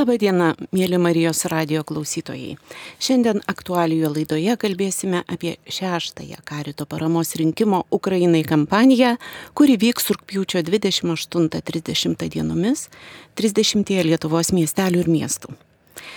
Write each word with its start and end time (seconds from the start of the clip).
Labadiena, 0.00 0.54
mėly 0.72 0.96
Marijos 0.96 1.42
radio 1.52 1.82
klausytojai. 1.84 2.54
Šiandien 3.04 3.42
aktualijoje 3.50 4.08
laidoje 4.14 4.54
kalbėsime 4.62 5.20
apie 5.28 5.58
šeštąją 5.68 6.38
karito 6.48 6.86
paramos 6.88 7.34
rinkimo 7.36 7.82
Ukrainai 7.92 8.40
kampaniją, 8.48 9.18
kuri 9.52 9.76
vyks 9.82 10.08
rūpjūčio 10.14 10.62
28-30 10.70 12.30
dienomis 12.32 12.86
30 13.36 13.92
Lietuvos 14.08 14.54
miestelių 14.56 15.04
ir 15.04 15.12
miestų. 15.18 15.52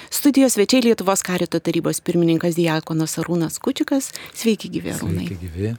Studijos 0.08 0.56
svečiai 0.56 0.86
Lietuvos 0.88 1.26
karito 1.28 1.60
tarybos 1.60 2.00
pirmininkas 2.08 2.56
Diakonas 2.56 3.18
Arūnas 3.20 3.60
Kučikas. 3.60 4.14
Sveiki 4.32 4.72
gyvi, 4.78 4.96
Arūnai. 4.96 5.28
Sveiki 5.28 5.42
gyvi. 5.44 5.76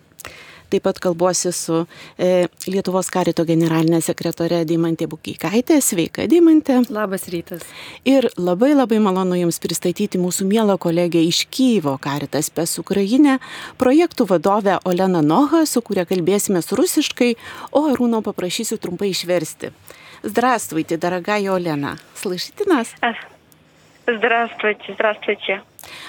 Taip 0.69 0.83
pat 0.85 0.99
kalbuosi 1.01 1.49
su 1.51 1.79
e, 2.17 2.45
Lietuvos 2.69 3.09
karito 3.09 3.41
generalinė 3.47 4.03
sekretorė 4.05 4.61
Dimantė 4.69 5.07
Bukykaitė. 5.09 5.79
Sveika, 5.81 6.27
Dimantė. 6.29 6.83
Labas 6.93 7.25
rytas. 7.33 7.65
Ir 8.05 8.29
labai 8.37 8.75
labai 8.75 8.99
malonu 9.01 9.39
Jums 9.39 9.57
pristatyti 9.63 10.21
mūsų 10.21 10.45
mielą 10.51 10.77
kolegę 10.81 11.23
iš 11.25 11.47
Kyvo 11.49 11.95
Karitas 12.01 12.51
Pes 12.53 12.77
Ukrainė, 12.81 13.39
projektų 13.81 14.29
vadovę 14.29 14.77
Olena 14.85 15.23
Noha, 15.25 15.65
su 15.65 15.81
kuria 15.81 16.05
kalbėsime 16.05 16.61
rusiškai, 16.61 17.33
o 17.73 17.87
Arūno 17.89 18.21
paprašysiu 18.21 18.77
trumpai 18.77 19.09
išversti. 19.15 19.73
Здравствуйте, 20.21 20.97
дорогая 20.97 21.51
Олена. 21.55 21.97
Слышите 22.13 22.65
нас? 22.65 22.93
Здравствуйте, 24.06 24.92
здравствуйте. 24.94 25.62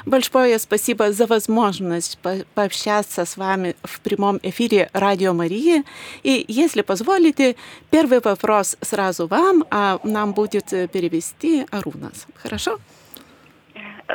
Большое 0.05 0.59
спасибо 0.59 1.11
за 1.13 1.27
возможность 1.27 2.19
пообщаться 2.53 3.23
с 3.23 3.37
вами 3.37 3.75
в 3.83 4.01
прямом 4.01 4.39
эфире 4.43 4.89
Радио 4.91 5.33
Марии. 5.33 5.83
И 6.23 6.43
если 6.47 6.81
позволите, 6.81 7.55
первый 7.91 8.19
вопрос 8.19 8.77
сразу 8.81 9.27
вам, 9.27 9.63
а 9.71 9.99
нам 10.03 10.33
будет 10.33 10.69
перевести 10.69 11.65
Арунас. 11.71 12.27
Хорошо? 12.35 12.79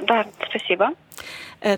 Да, 0.03 0.27
спасибо. 0.49 0.91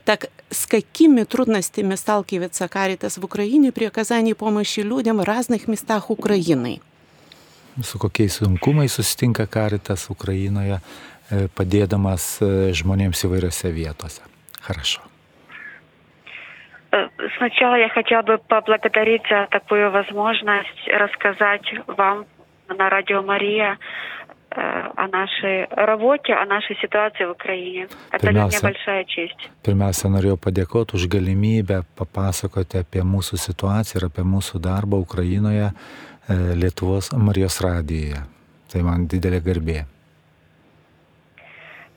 Так 0.05 0.27
с 0.51 0.67
какими 0.67 1.25
трудностями 1.25 1.95
сталкивается 1.95 2.69
Каритас 2.69 3.19
в 3.19 3.25
Украине 3.25 3.73
при 3.73 3.85
оказании 3.85 4.33
помощи 4.33 4.81
людям 4.81 5.19
в 5.19 5.25
разных 5.25 5.69
местах 5.69 6.11
Украины? 6.11 6.81
Su 7.82 8.00
kokiais 8.00 8.40
sunkumais 8.40 8.94
susitinka 8.94 9.46
Karitas 9.46 10.10
Ukrainoje 10.10 10.80
padėdamas 11.54 12.40
žmonėms 12.74 13.24
įvairiose 13.28 13.70
vietose. 13.76 14.22
Хорошо. 14.62 15.02
Сначала 17.38 17.76
я 17.76 17.90
хотела 17.90 18.22
бы 18.22 18.38
поблагодарить 18.38 19.22
за 19.30 19.48
такую 19.52 19.92
возможность 19.92 20.88
рассказать 20.88 21.68
вам 21.88 22.26
на 22.70 22.90
Радио 22.90 23.22
Мария 23.22 23.78
о 24.50 25.08
нашей 25.08 25.66
работе, 25.66 26.34
о 26.34 26.46
нашей 26.46 26.76
ситуации 26.82 27.26
в 27.26 27.32
Украине. 27.32 27.88
Это 28.12 28.32
для 28.32 28.46
меня 28.46 28.60
большая 28.62 29.04
честь. 29.04 29.38
Pirmiausia, 29.62 30.10
norėjau 30.10 30.38
padėkoti 30.40 30.96
už 30.96 31.06
galimybę 31.12 31.84
papasakoti 32.00 32.80
apie 32.82 33.04
mūsų 33.04 33.38
situaciją 33.38 34.00
ir 34.00 34.08
apie 34.08 34.24
mūsų 34.24 34.58
darbą 34.64 34.98
Ukrainoje 35.04 35.74
Lietuvos 36.28 37.12
Marijos 37.14 37.62
radijoje. 37.64 38.24
Tai 38.68 38.82
man 38.84 39.08
didelė 39.08 39.40
garbė. 39.46 39.86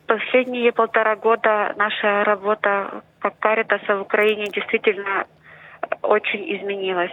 Последние 0.06 0.72
полтора 0.72 1.16
года 1.16 1.74
наша 1.76 2.24
работа 2.24 3.02
как 3.20 3.38
Каритаса 3.38 3.96
в 3.96 4.02
Украине 4.02 4.46
действительно 4.46 5.26
очень 6.02 6.44
изменилась. 6.56 7.12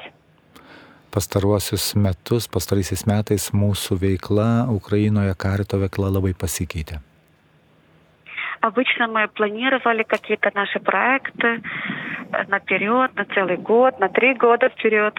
Pastaruosius 1.12 1.96
metus, 1.96 2.46
pastaraisiais 2.52 3.06
metais 3.08 3.50
mūsų 3.54 3.96
veikla 4.02 4.68
Ukrainoje, 4.70 5.34
karito 5.40 5.80
veikla 5.80 6.12
labai 6.12 6.34
pasikeitė. 6.34 7.00
Обычно 8.62 9.08
мы 9.08 9.28
планировали 9.28 10.04
какие-то 10.04 10.52
наши 10.54 10.80
проекты 10.80 11.62
наперед, 12.48 13.16
на 13.16 13.26
целый 13.26 13.58
год, 13.58 14.00
на 14.00 14.10
три 14.10 14.34
года 14.34 14.70
вперед. 14.70 15.14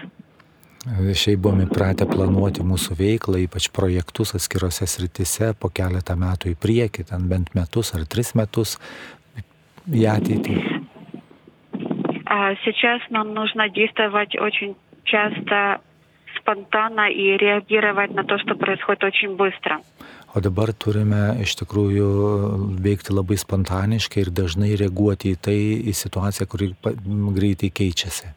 Šiai 0.89 1.35
buvome 1.35 1.65
įpratę 1.67 2.07
planuoti 2.07 2.63
mūsų 2.63 2.95
veiklą, 2.95 3.41
ypač 3.43 3.67
projektus 3.75 4.31
atskirose 4.37 4.87
sritise 4.87 5.51
po 5.59 5.67
keletą 5.69 6.15
metų 6.15 6.53
į 6.53 6.55
priekį, 6.55 7.03
ten 7.11 7.27
bent 7.27 7.51
metus 7.57 7.91
ar 7.97 8.05
tris 8.07 8.31
metus 8.39 8.77
į 9.91 10.05
ateitį. 10.07 10.55
Сейчас 12.63 13.01
нам 13.09 13.33
нужно 13.33 13.69
действовать 13.69 14.35
очень 14.39 14.75
часто 15.03 15.81
спонтанно 16.37 17.09
и 17.09 17.37
реагировать 17.37 18.13
на 18.13 18.23
то, 18.23 18.37
что 18.39 18.55
происходит 18.55 19.03
очень 19.03 19.35
быстро. 19.35 19.81
O 20.35 20.41
dabar 20.45 20.69
turime 20.77 21.41
iš 21.41 21.55
tikrųjų 21.57 22.07
veikti 22.85 23.15
labai 23.17 23.37
spontaniškai 23.41 24.21
ir 24.21 24.29
dažnai 24.29 24.75
reaguoti 24.77 25.33
į 25.33 25.39
tai, 25.41 25.57
į 25.89 25.93
situaciją, 25.97 26.45
kuri 26.45 26.67
greitai 27.33 27.71
keičiasi. 27.73 28.29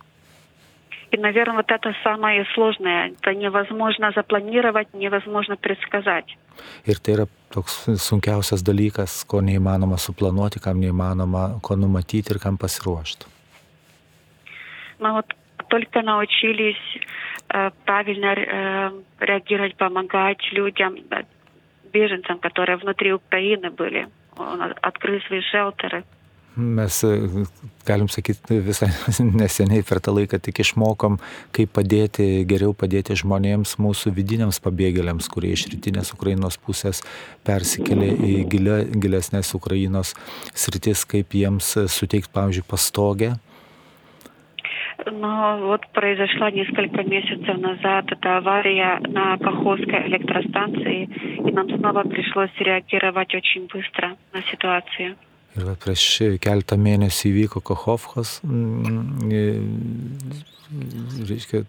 И, 1.17 1.17
наверное, 1.19 1.57
вот 1.57 1.71
это 1.71 1.95
самое 2.03 2.47
сложное. 2.55 3.13
Это 3.13 3.35
невозможно 3.35 4.13
запланировать, 4.15 4.95
невозможно 4.95 5.57
предсказать. 5.57 6.37
Ir 6.85 6.99
tai 7.01 7.15
yra 7.15 7.27
toks 7.51 7.89
sunkiausias 7.97 8.63
dalykas, 8.65 9.25
ko 9.25 9.41
neįmanoma 9.41 9.97
suplanuoti, 9.97 10.61
kam 10.61 10.81
neįmanoma 10.81 11.61
ko 11.65 11.77
numatyti 11.77 12.35
ir 12.35 12.39
kam 12.39 12.59
pasiruošti. 12.59 13.27
Мы 14.99 15.13
вот 15.13 15.35
только 15.69 16.03
научились 16.03 16.77
э, 17.49 17.71
правильно 17.85 18.35
э, 18.35 18.91
реагировать, 19.21 19.77
помогать 19.77 20.41
людям, 20.53 20.95
э, 21.11 21.25
беженцам, 21.93 22.39
которые 22.39 22.77
внутри 22.77 23.13
Украины 23.13 23.71
были. 23.71 24.09
Он 24.37 24.75
открыл 24.81 25.21
свои 25.23 25.41
шелтеры. 25.41 26.05
Mes, 26.57 26.99
galim 27.87 28.09
sakyti, 28.13 28.59
visai 28.61 28.91
neseniai 29.41 29.85
per 29.89 30.03
tą 30.05 30.13
laiką 30.13 30.37
tik 30.45 30.59
išmokom, 30.61 31.17
kaip 31.57 31.71
padėti, 31.79 32.27
geriau 32.45 32.75
padėti 32.77 33.17
žmonėms, 33.17 33.79
mūsų 33.81 34.13
vidiniams 34.19 34.61
pabėgėliams, 34.61 35.31
kurie 35.33 35.55
iš 35.57 35.71
rytinės 35.73 36.13
Ukrainos 36.13 36.61
pusės 36.61 37.01
persikėlė 37.49 38.11
į 38.13 38.35
gilia, 38.53 38.83
gilesnės 38.85 39.55
Ukrainos 39.57 40.13
sritis, 40.53 41.07
kaip 41.09 41.33
jiems 41.33 41.73
suteikti, 41.89 42.35
pavyzdžiui, 42.37 42.69
pastogę. 42.69 43.33
Но 45.11 45.59
вот 45.59 45.89
произошла 45.93 46.51
несколько 46.51 47.03
месяцев 47.03 47.59
назад 47.59 48.13
эта 48.13 48.37
авария 48.37 49.01
на 49.09 49.39
Каховской 49.39 50.07
электростанции, 50.07 51.09
и 51.49 51.51
нам 51.51 51.69
снова 51.79 52.03
пришлось 52.05 52.53
реагировать 52.59 53.35
очень 53.35 53.67
быстро 53.73 54.17
на 54.33 54.43
ситуацию. 54.43 55.17
Ir 55.53 55.67
va, 55.69 55.75
prieš 55.77 56.05
keletą 56.41 56.79
mėnesių 56.81 57.29
įvyko 57.29 57.61
Kochovkos, 57.61 58.39
reiškia, 61.29 61.65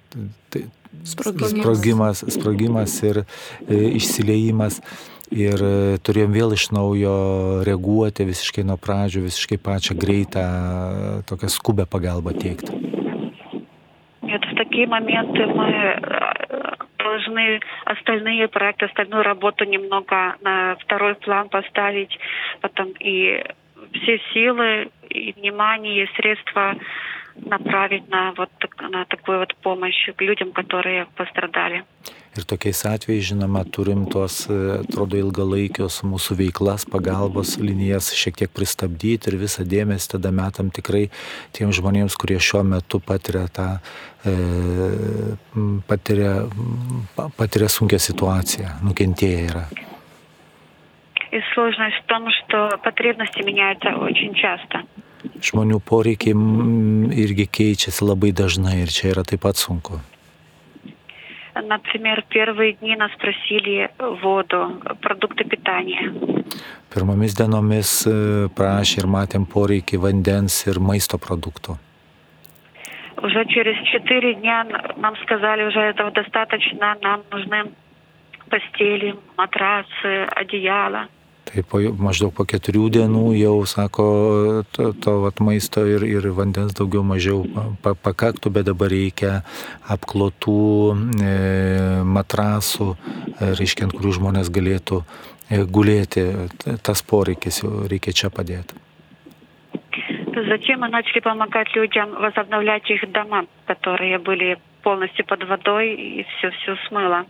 tai, 0.53 0.61
sprogimas, 1.03 2.23
sprogimas 2.31 2.95
ir 3.03 3.25
išsileimas. 3.67 4.79
Ir 5.33 5.57
turėjom 6.05 6.33
vėl 6.35 6.53
iš 6.53 6.67
naujo 6.75 7.13
reaguoti 7.65 8.27
visiškai 8.27 8.63
nuo 8.69 8.75
pradžių, 8.77 9.23
visiškai 9.25 9.57
pačią 9.57 9.95
greitą, 9.97 10.43
tokią 11.25 11.49
skubę 11.49 11.87
pagalbą 11.89 12.35
teikti. 12.37 12.71
Нет, 14.21 14.41
в 14.45 14.55
такие 14.55 14.87
моменты 14.87 15.45
мы 15.45 15.99
должны 16.97 17.59
остальные 17.85 18.47
проекты, 18.47 18.85
остальную 18.85 19.23
работу 19.23 19.65
немного 19.65 20.35
на 20.41 20.75
второй 20.81 21.15
план 21.15 21.49
поставить, 21.49 22.17
потом 22.61 22.93
и 22.99 23.43
все 23.93 24.19
силы 24.33 24.89
и 25.09 25.33
внимание, 25.33 26.03
и 26.03 26.15
средства 26.15 26.75
направить 27.35 28.09
на 28.09 28.33
вот 28.33 28.49
на 28.79 29.05
такую 29.05 29.39
вот 29.39 29.55
помощь 29.55 30.09
к 30.15 30.21
людям, 30.21 30.51
которые 30.51 31.07
пострадали. 31.15 31.83
Ir 32.33 32.45
tokiais 32.49 32.81
atvejais, 32.89 33.21
žinoma, 33.21 33.61
turim 33.63 34.07
tos, 34.09 34.47
atrodo, 34.49 35.19
ilgalaikios 35.21 35.99
mūsų 36.01 36.39
veiklas, 36.39 36.87
pagalbos 36.89 37.59
linijas 37.61 38.09
šiek 38.17 38.39
tiek 38.41 38.49
pristabdyti 38.49 39.29
ir 39.29 39.37
visą 39.37 39.61
dėmesį 39.61 40.15
tada 40.15 40.33
metam 40.33 40.73
tikrai 40.73 41.11
tiem 41.53 41.69
žmonėms, 41.69 42.17
kurie 42.17 42.39
šiuo 42.41 42.63
metu 42.65 42.97
patiria 42.97 43.45
tą, 43.53 43.69
e, 44.25 44.33
patiria, 45.85 46.49
patiria 47.37 47.69
sunkę 47.69 48.01
situaciją, 48.01 48.79
nukentėję 48.81 49.49
yra. 49.53 49.67
И 51.30 51.40
сложность 51.54 51.96
в 52.02 52.06
том, 52.06 52.28
что 52.30 52.78
потребности 52.82 53.42
меняются 53.42 53.90
очень 53.96 54.34
часто. 54.34 54.84
Žmonių 55.42 55.80
poreikiai 55.82 56.34
irgi 57.14 57.46
keičiasi 57.50 58.06
labai 58.06 58.30
dažnai 58.32 58.78
ir 58.84 58.90
čia 58.90 59.10
yra 59.12 59.24
taip 59.26 59.42
pat 59.42 59.58
sunku. 59.58 60.00
Например, 61.54 62.22
первые 62.28 62.74
дни 62.74 62.94
нас 62.96 63.10
просили 63.18 63.90
воду, 63.98 64.80
продукты 65.02 65.44
питания. 65.44 66.14
Pirmomis 66.88 67.34
dienomis 67.34 67.90
prašė 68.54 69.02
ir 69.02 69.06
matėm 69.10 69.44
poreikį 69.44 69.98
vandens 69.98 70.62
ir 70.70 70.78
maisto 70.78 71.18
produktų. 71.18 71.76
Уже 73.22 73.44
через 73.46 73.76
четыре 73.90 74.34
дня 74.34 74.64
нам 74.96 75.16
сказали, 75.24 75.64
уже 75.64 75.80
этого 75.80 76.10
достаточно, 76.12 76.96
нам 77.02 77.22
нужны 77.32 77.64
постели, 78.48 79.16
матрасы, 79.36 80.28
одеяла. 80.30 81.08
Tai 81.47 81.61
po, 81.67 81.79
maždaug 81.99 82.31
po 82.33 82.45
keturių 82.47 82.87
dienų 82.95 83.23
jau, 83.35 83.55
sako, 83.67 84.05
to, 84.73 84.87
to 85.03 85.11
vat, 85.25 85.41
maisto 85.43 85.83
ir, 85.85 86.05
ir 86.07 86.25
vandens 86.33 86.73
daugiau 86.77 87.03
mažiau 87.05 87.43
pa, 87.83 87.93
pakaktų, 87.93 88.49
bet 88.55 88.69
dabar 88.69 88.89
reikia 88.93 89.41
apklotų 89.91 90.63
e, 90.95 91.33
matrasų, 92.15 92.87
e, 92.95 93.51
reiškia, 93.59 93.89
ant 93.89 93.97
kurių 93.97 94.15
žmonės 94.17 94.49
galėtų 94.55 95.03
e, 95.03 95.61
gulėti. 95.67 96.25
Tas 96.81 97.03
poreikis 97.03 97.61
jau 97.61 97.83
reikia 97.91 98.15
čia 98.15 98.31
padėti. 98.33 98.79
Затем 100.33 100.79
мы 100.79 100.89
начали 100.89 101.19
помогать 101.19 101.75
людям 101.75 102.15
возобновлять 102.19 102.89
их 102.89 103.11
дома, 103.11 103.45
которые 103.67 104.17
были 104.17 104.57
полностью 104.81 105.25
под 105.25 105.47
водой 105.47 105.93
и 105.93 106.23
все-все 106.23 106.75
смыло. 106.87 107.25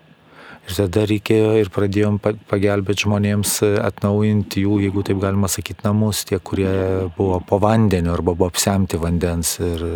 Ir 0.68 0.76
tada 0.76 1.06
reikėjo 1.08 1.54
ir 1.62 1.70
pradėjom 1.72 2.18
pagelbėti 2.50 3.06
žmonėms 3.06 3.54
e, 3.64 3.70
atnaujinti 3.80 4.66
jų, 4.66 4.82
jeigu 4.84 5.04
taip 5.06 5.22
galima 5.22 5.48
sakyti, 5.48 5.86
namus, 5.86 6.26
tie, 6.28 6.36
kurie 6.44 6.68
buvo 7.16 7.40
po 7.48 7.60
vandeniu 7.62 8.12
arba 8.12 8.36
buvo 8.36 8.50
apsemti 8.52 9.00
vandens 9.00 9.56
ir, 9.64 9.88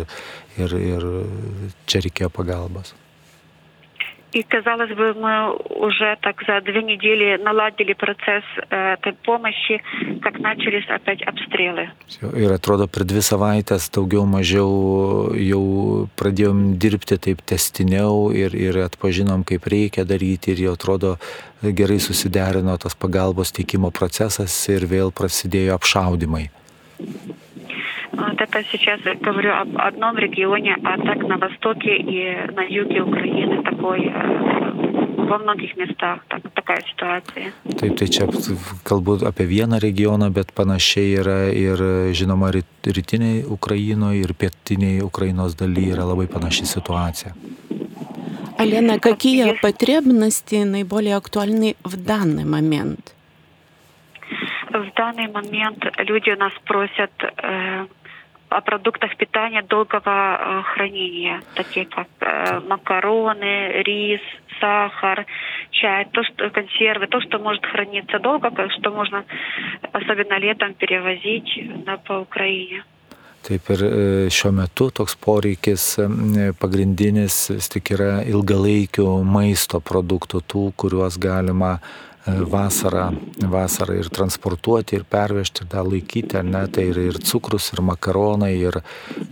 ir, 0.57 0.75
ir 0.81 1.07
čia 1.85 2.01
reikėjo 2.07 2.33
pagalbos. 2.33 2.95
И, 4.32 4.42
казалось 4.42 4.90
бы, 4.90 5.14
мы 5.14 5.54
уже 5.54 6.18
так 6.20 6.42
за 6.46 6.60
две 6.60 6.82
недели 6.82 7.40
наладили 7.42 7.94
процесс 7.94 8.44
э, 8.68 8.92
этой 8.94 9.14
помощи, 9.14 9.82
как 10.20 10.38
начались 10.38 10.86
опять 10.88 11.22
обстрелы. 11.22 11.88
Ir 12.36 12.52
atrodo, 12.52 12.88
per 12.92 13.08
dvi 13.08 13.22
savaitės 13.24 13.88
daugiau 13.88 14.26
mažiau 14.28 15.32
jau 15.32 16.08
pradėjom 16.20 16.76
dirbti 16.76 17.16
taip 17.16 17.40
testiniau 17.40 18.28
ir, 18.28 18.52
ir 18.52 18.76
atpažinom, 18.84 19.46
kaip 19.48 19.64
reikia 19.64 20.04
daryti 20.04 20.52
ir 20.52 20.60
jau 20.66 20.76
atrodo 20.76 21.16
gerai 21.62 21.98
susiderino 21.98 22.76
tas 22.76 22.94
pagalbos 22.94 23.52
teikimo 23.56 23.90
procesas 23.90 24.52
ir 24.68 24.84
vėl 24.84 25.08
prasidėjo 25.08 25.80
apšaudimai. 25.80 26.50
Вот 28.12 28.40
это 28.40 28.64
сейчас 28.72 29.00
говорю 29.20 29.52
об 29.52 29.78
одном 29.78 30.18
регионе, 30.18 30.76
а 30.82 30.96
так 30.98 31.18
на 31.28 31.38
востоке 31.38 31.96
и 31.96 32.34
на 32.52 32.62
юге 32.62 33.02
Украины 33.02 33.61
такой 33.82 34.12
во 35.28 35.38
многих 35.38 35.76
местах 35.76 36.24
так, 36.28 36.42
такая 36.54 36.80
situacija. 36.90 37.52
Taip, 37.78 37.96
tai 37.98 38.08
čia 38.08 38.26
kalbu 38.84 39.18
apie 39.28 39.46
vieną 39.46 39.78
regioną, 39.78 40.30
bet 40.32 40.52
panašiai 40.56 41.18
yra 41.20 41.38
ir 41.52 41.82
žinoma 42.16 42.50
rytiniai 42.54 43.44
Ukrainoje 43.44 44.24
ir 44.24 44.32
pietiniai 44.34 45.02
Ukrainos 45.04 45.54
dalyje 45.54 45.92
yra 45.96 46.08
labai 46.08 46.26
panaši 46.26 46.66
situacija. 46.66 47.34
Алена, 48.58 48.98
какие 48.98 49.54
потребности 49.62 50.64
наиболее 50.64 51.16
актуальны 51.16 51.76
в 51.84 51.96
данный 51.96 52.44
момент? 52.44 53.14
В 54.70 54.92
данный 54.96 55.28
момент 55.28 55.84
люди 55.98 56.30
у 56.30 56.36
нас 56.36 56.52
просят 56.64 57.12
э, 57.22 57.86
о 58.52 58.60
продуктах 58.60 59.16
питания 59.16 59.62
долгого 59.62 60.02
э, 60.06 60.62
хранения, 60.74 61.42
такие 61.54 61.86
как 61.86 62.08
э, 62.20 62.60
макароны, 62.60 63.82
рис, 63.82 64.20
сахар, 64.60 65.26
чай, 65.70 66.06
то, 66.12 66.22
что 66.24 66.50
консервы, 66.50 67.06
то, 67.06 67.20
что 67.20 67.38
может 67.38 67.64
храниться 67.66 68.18
долго, 68.18 68.50
что 68.78 68.90
можно, 68.90 69.24
особенно 69.92 70.38
летом, 70.38 70.74
перевозить 70.74 71.84
да, 71.84 71.96
по 71.98 72.20
Украине. 72.20 72.84
Taip 73.46 73.68
ir 73.70 73.82
šiuo 74.34 74.50
metu 74.52 74.88
toks 74.90 75.14
poreikis 75.22 75.84
pagrindinis 76.58 77.36
vis 77.54 77.70
tik 77.70 77.92
yra 77.94 78.18
ilgalaikių 78.26 79.06
maisto 79.24 79.78
produktų, 79.78 80.42
tų, 80.42 80.64
kuriuos 80.76 81.16
galima 81.22 81.76
vasarą, 82.26 83.12
vasarą 83.50 83.94
ir 83.98 84.08
transportuoti, 84.12 84.96
ir 84.96 85.04
pervežti, 85.04 85.64
ir 85.64 85.70
dar 85.72 85.86
laikyti, 85.88 86.42
ne, 86.44 86.66
tai 86.72 86.88
ir, 86.90 87.00
ir 87.12 87.20
cukrus, 87.24 87.72
ir 87.72 87.82
makaronai, 87.82 88.54
ir 88.58 88.80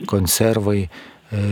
konservai, 0.07 0.87
e, 0.87 1.43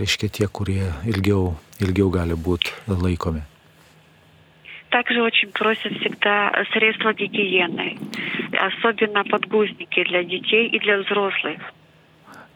reiškia 0.00 0.28
tie, 0.28 0.48
kurie 0.48 0.90
ilgiau, 1.08 1.54
ilgiau 1.80 2.10
gali 2.10 2.34
būti 2.34 2.74
laikomi. 2.88 3.42
Также 4.90 5.22
очень 5.22 5.52
просят 5.52 5.92
всегда 6.00 6.50
средства 6.72 7.14
гигиены, 7.14 7.96
особенно 8.58 9.22
подгузники 9.24 10.02
для 10.02 10.24
детей 10.24 10.66
и 10.66 10.80
для 10.80 10.98
взрослых. 10.98 11.60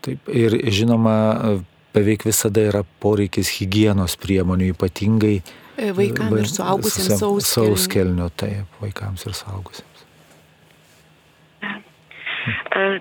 Taip, 0.01 0.19
ir 0.29 0.59
žinoma, 0.69 1.63
beveik 1.95 2.27
visada 2.27 2.61
yra 2.61 2.83
poreikis 3.01 3.55
hygienos 3.61 4.19
priemonių, 4.19 4.75
ypatingai 4.75 5.39
Vaikams 5.79 6.39
ir 6.39 6.51
suaugusiems 6.53 7.19
sauskelnių. 7.19 7.75
Sauskelnių, 7.75 8.29
taip, 8.39 8.79
vaikams 8.83 9.27
ir 9.27 9.35
suaugusiems. 9.35 9.91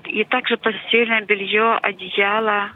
И 0.07 0.23
также 0.23 0.55
постельное 0.57 1.21
белье, 1.25 1.77
одеяло, 1.81 2.71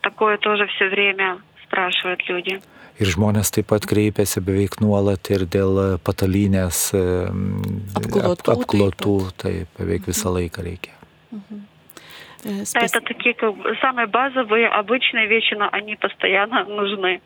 такое 0.00 0.38
тоже 0.38 0.66
все 0.68 0.88
время 0.88 1.38
спрашивают 1.64 2.22
люди. 2.28 2.60
Ir 2.96 3.10
žmonės 3.12 3.50
taip 3.52 3.66
pat 3.68 3.84
kreipiasi 3.84 4.40
beveik 4.40 4.78
nuolat 4.80 5.28
ir 5.28 5.44
dėl 5.44 5.98
patalynės 6.00 6.94
apklotų, 6.96 8.30
ap, 8.32 8.48
apklotų 8.54 9.16
taip, 9.36 9.68
beveik 9.76 10.06
visą 10.08 10.32
laiką 10.32 10.64
reikia. 10.64 10.94
Mhm. 11.30 11.66
Это 12.74 13.00
такие 13.00 13.34
как 13.34 13.56
бы, 13.56 13.76
самые 13.80 14.06
базовые, 14.06 14.68
обычные 14.68 15.26
вещи, 15.26 15.54
но 15.54 15.68
они 15.72 15.96
постоянно 15.96 16.64
нужны. 16.64 17.20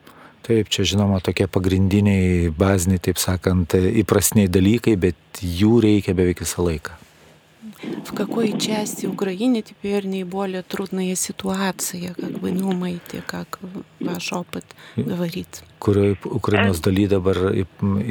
Taip, 0.47 0.71
čia 0.73 0.87
žinoma 0.89 1.21
tokie 1.21 1.47
pagrindiniai, 1.47 2.49
baziniai, 2.51 2.99
taip 2.99 3.21
sakant, 3.21 3.77
įprasniai 3.77 4.49
dalykai, 4.49 4.97
bet 4.97 5.45
jų 5.45 5.79
reikia 5.85 6.17
beveik 6.17 6.41
visą 6.43 6.65
laiką. 6.65 6.97
В 8.05 8.15
какой 8.15 8.59
части 8.59 9.07
Украины 9.07 9.63
теперь 9.63 10.07
наиболее 10.07 10.63
трудная 10.63 11.15
ситуация, 11.15 12.15
как 12.15 12.41
вы 12.41 12.53
думаете, 12.53 13.23
как 13.27 13.59
ваш 14.01 14.33
опыт 14.33 14.65
говорит? 14.97 15.63
Kurioje 15.79 16.17
Ukrainos 16.25 16.81
daly 16.81 17.07
dabar 17.09 17.37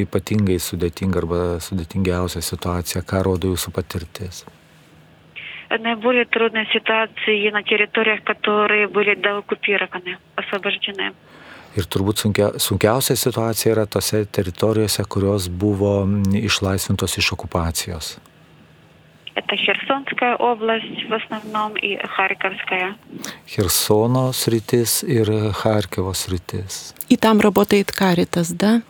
ypatingai 0.03 0.57
sudėtinga 0.57 1.21
arba 1.21 1.41
sudėtingiausia 1.61 2.41
situacija, 2.41 3.03
ką 3.05 3.21
rodo 3.25 3.53
jūsų 3.53 3.73
patirtis? 3.73 4.45
Наиболее 5.69 6.25
трудные 6.25 6.65
ситуации 6.73 7.49
на 7.51 7.61
территориях, 7.61 8.23
которые 8.23 8.87
были 8.87 9.13
деоккупированы, 9.13 10.17
освобождены. 10.35 11.13
Ir 11.77 11.85
turbūt 11.85 12.23
sunkia, 12.23 12.47
sunkiausia 12.57 13.15
situacija 13.15 13.75
yra 13.75 13.85
tose 13.85 14.23
teritorijose, 14.25 15.05
kurios 15.05 15.49
buvo 15.49 16.07
išlaisvintos 16.33 17.17
iš 17.21 17.33
okupacijos. 17.37 18.17
Это 19.35 19.55
Херсонская 19.55 20.35
область 20.35 21.07
в 21.07 21.13
основном 21.13 21.77
и 21.77 21.97
Харьковская. 22.05 22.95
Херсоно 23.47 24.33
сритис 24.33 25.03
и 25.03 25.23
Харькова 25.53 26.13
сритис. 26.13 26.93
И 27.07 27.15
там 27.15 27.39
работает 27.39 27.91
Каритас, 27.91 28.51
да? 28.51 28.81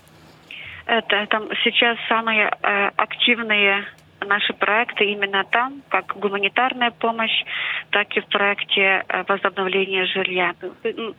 Это 0.88 1.28
там 1.30 1.50
сейчас 1.64 1.98
самые 2.08 2.50
э, 2.50 2.90
активные 2.96 3.86
наши 4.26 4.54
проекты 4.54 5.06
именно 5.06 5.44
там, 5.50 5.82
как 5.90 6.18
гуманитарная 6.18 6.92
помощь, 6.92 7.44
так 7.92 8.16
и 8.16 8.22
в 8.22 8.28
проекте 8.28 9.04
возобновления 9.28 10.06
жилья. 10.06 10.56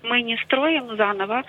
Мы 0.02 0.22
не 0.22 0.36
строим 0.44 0.96
заново, 0.96 1.42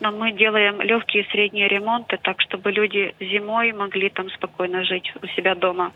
но 0.00 0.10
мы 0.12 0.32
делаем 0.32 0.80
легкие 0.80 1.24
и 1.24 1.30
средние 1.30 1.68
ремонты, 1.68 2.18
так 2.22 2.40
чтобы 2.40 2.72
люди 2.72 3.14
зимой 3.20 3.72
могли 3.72 4.10
там 4.10 4.30
спокойно 4.30 4.84
жить 4.84 5.12
у 5.22 5.26
себя 5.28 5.54
дома. 5.54 5.92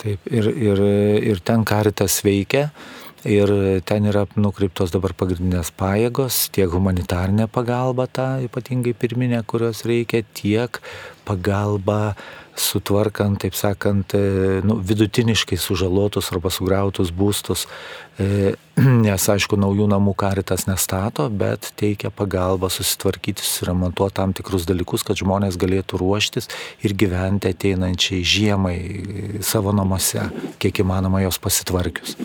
Taip, 0.00 0.20
ir, 0.24 0.46
ir, 0.48 0.78
ir 1.28 1.40
ten 1.44 1.60
karitas 1.68 2.22
veikia, 2.24 2.70
ir 3.28 3.50
ten 3.84 4.06
yra 4.08 4.22
nukreiptos 4.32 4.94
dabar 4.94 5.12
pagrindinės 5.12 5.68
pajėgos, 5.76 6.46
tiek 6.56 6.72
humanitarinė 6.72 7.50
pagalba, 7.52 8.06
ta 8.08 8.38
ypatingai 8.40 8.94
pirminė, 8.96 9.42
kurios 9.44 9.84
reikia, 9.84 10.22
tiek 10.32 10.80
pagalba 11.28 12.14
sutvarkant, 12.60 13.40
taip 13.40 13.54
sakant, 13.56 14.14
nu, 14.66 14.76
vidutiniškai 14.84 15.56
sužalotus 15.60 16.30
arba 16.34 16.50
sugriautus 16.52 17.12
būstus, 17.14 17.66
nes 18.80 19.28
aišku, 19.34 19.56
naujų 19.60 19.86
namų 19.90 20.14
karitas 20.18 20.66
nestato, 20.68 21.28
bet 21.30 21.70
teikia 21.80 22.10
pagalbą 22.12 22.68
susitvarkyti, 22.72 23.44
suremontuoti 23.46 24.18
tam 24.20 24.34
tikrus 24.36 24.68
dalykus, 24.68 25.06
kad 25.06 25.20
žmonės 25.20 25.56
galėtų 25.60 26.02
ruoštis 26.02 26.50
ir 26.84 26.96
gyventi 26.98 27.54
ateinančiai 27.54 28.20
žiemai 28.20 28.76
savo 29.46 29.72
namuose, 29.76 30.28
kiek 30.60 30.84
įmanoma 30.84 31.24
jos 31.24 31.40
pasitvarkius. 31.40 32.18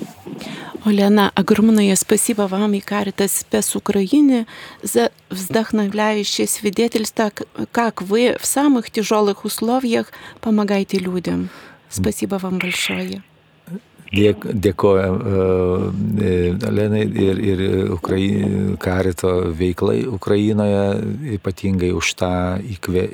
Олена, 0.85 1.31
огромное 1.33 1.95
спасибо 1.95 2.43
вам 2.43 2.75
и 2.75 2.79
Каритас 2.79 3.39
Спес 3.39 3.75
Украины 3.75 4.45
за 4.83 5.09
вдохновляющее 5.31 6.47
свидетельство, 6.47 7.31
как 7.71 8.03
вы 8.03 8.37
в 8.39 8.45
самых 8.45 8.91
тяжелых 8.91 9.45
условиях 9.45 10.11
помогаете 10.41 10.97
людям. 10.99 11.49
Спасибо 11.89 12.35
вам 12.41 12.59
большое. 12.59 13.21
Dėk, 14.15 14.45
dėkoju 14.53 15.15
Lenai 16.77 17.01
ir, 17.03 17.39
ir 17.41 17.61
Ukrai, 17.95 18.77
karito 18.79 19.31
veiklai 19.49 20.05
Ukrainoje, 20.07 20.83
ypatingai 21.35 21.89
už 21.95 22.13
tą 22.19 22.31
įkvė, 22.75 23.07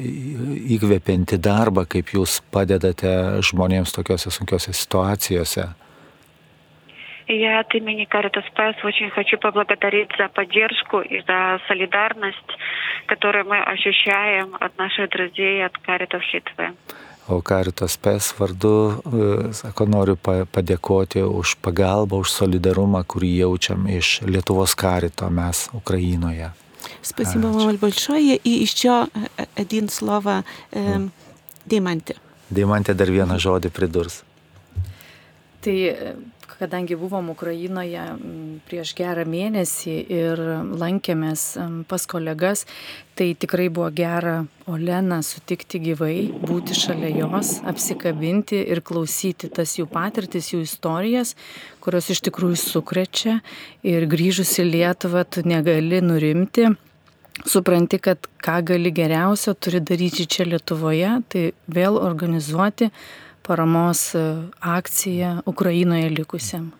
įkvepiantį 0.75 1.39
darbą, 1.41 1.85
kaip 1.89 2.11
jūs 2.17 2.41
padedate 2.51 3.41
žmonėms 3.47 3.95
tokiuose 3.95 4.33
sunkiuose 4.35 4.75
situacijose. 4.75 5.69
Я 7.27 7.59
от 7.59 7.73
имени 7.75 8.07
Caritas 8.11 8.45
Спас 8.51 8.75
очень 8.83 9.09
хочу 9.09 9.37
поблагодарить 9.37 10.09
за 10.17 10.27
поддержку 10.27 10.99
и 11.01 11.21
за 11.27 11.59
солидарность, 11.67 12.51
которую 13.05 13.45
мы 13.45 13.59
ощущаем 13.59 14.55
от 14.59 14.77
наших 14.77 15.09
друзей, 15.09 15.65
от 15.65 15.73
Caritas 15.87 16.21
Литвы. 16.33 16.73
O 17.27 17.41
Caritas 17.41 17.97
PES 17.97 18.33
vardu, 18.39 18.99
sako, 19.53 19.85
noriu 19.85 20.17
padėkoti 20.17 21.21
už 21.23 21.55
pagalbą, 21.61 22.17
už 22.25 22.33
solidarumą, 22.33 23.05
kurį 23.05 23.29
jaučiam 23.45 23.85
iš 23.87 24.21
Lietuvos 24.25 24.75
Carito 24.75 25.29
mes 25.29 25.69
Украиноje. 25.73 26.51
Спасибо 27.01 27.47
вам 27.47 27.75
большое. 27.77 28.35
И 28.35 28.49
еще 28.49 29.07
один 29.55 29.87
слово 29.89 30.43
э, 30.71 30.97
Диманте. 31.65 32.15
Диманте 32.49 32.93
dar 32.93 33.07
vieną 33.07 33.37
žodį 33.39 33.69
pridurs. 33.71 34.23
Tai 35.61 35.77
kadangi 36.58 36.96
buvom 36.98 37.30
Ukrainoje 37.32 38.02
prieš 38.68 38.94
gerą 38.98 39.26
mėnesį 39.28 39.96
ir 40.12 40.42
lankėmės 40.80 41.44
pas 41.88 42.06
kolegas, 42.08 42.64
tai 43.16 43.32
tikrai 43.38 43.68
buvo 43.72 43.90
gera 43.94 44.44
Oleną 44.66 45.20
sutikti 45.22 45.78
gyvai, 45.78 46.16
būti 46.42 46.74
šalia 46.74 47.12
jos, 47.14 47.60
apsikabinti 47.70 48.58
ir 48.66 48.82
klausyti 48.82 49.50
tas 49.52 49.76
jų 49.78 49.86
patirtis, 49.92 50.50
jų 50.54 50.64
istorijas, 50.66 51.36
kurios 51.84 52.10
iš 52.10 52.24
tikrųjų 52.26 52.58
sukrečia. 52.58 53.36
Ir 53.86 54.08
grįžus 54.10 54.56
į 54.58 54.66
Lietuvą 54.72 55.22
tu 55.30 55.46
negali 55.46 56.02
nurimti. 56.02 56.72
Supranti, 57.44 58.00
kad 58.00 58.26
ką 58.40 58.62
gali 58.64 58.90
geriausio 58.96 59.52
turi 59.60 59.82
daryti 59.84 60.24
čia 60.24 60.46
Lietuvoje, 60.48 61.18
tai 61.28 61.50
vėl 61.68 61.98
organizuoti 62.00 62.88
парамос 63.46 64.16
акция 64.60 65.42
Украиной 65.44 66.08
ликусям. 66.08 66.72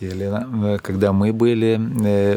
Елена, 0.00 0.78
когда 0.82 1.12
мы 1.12 1.32
были 1.32 1.78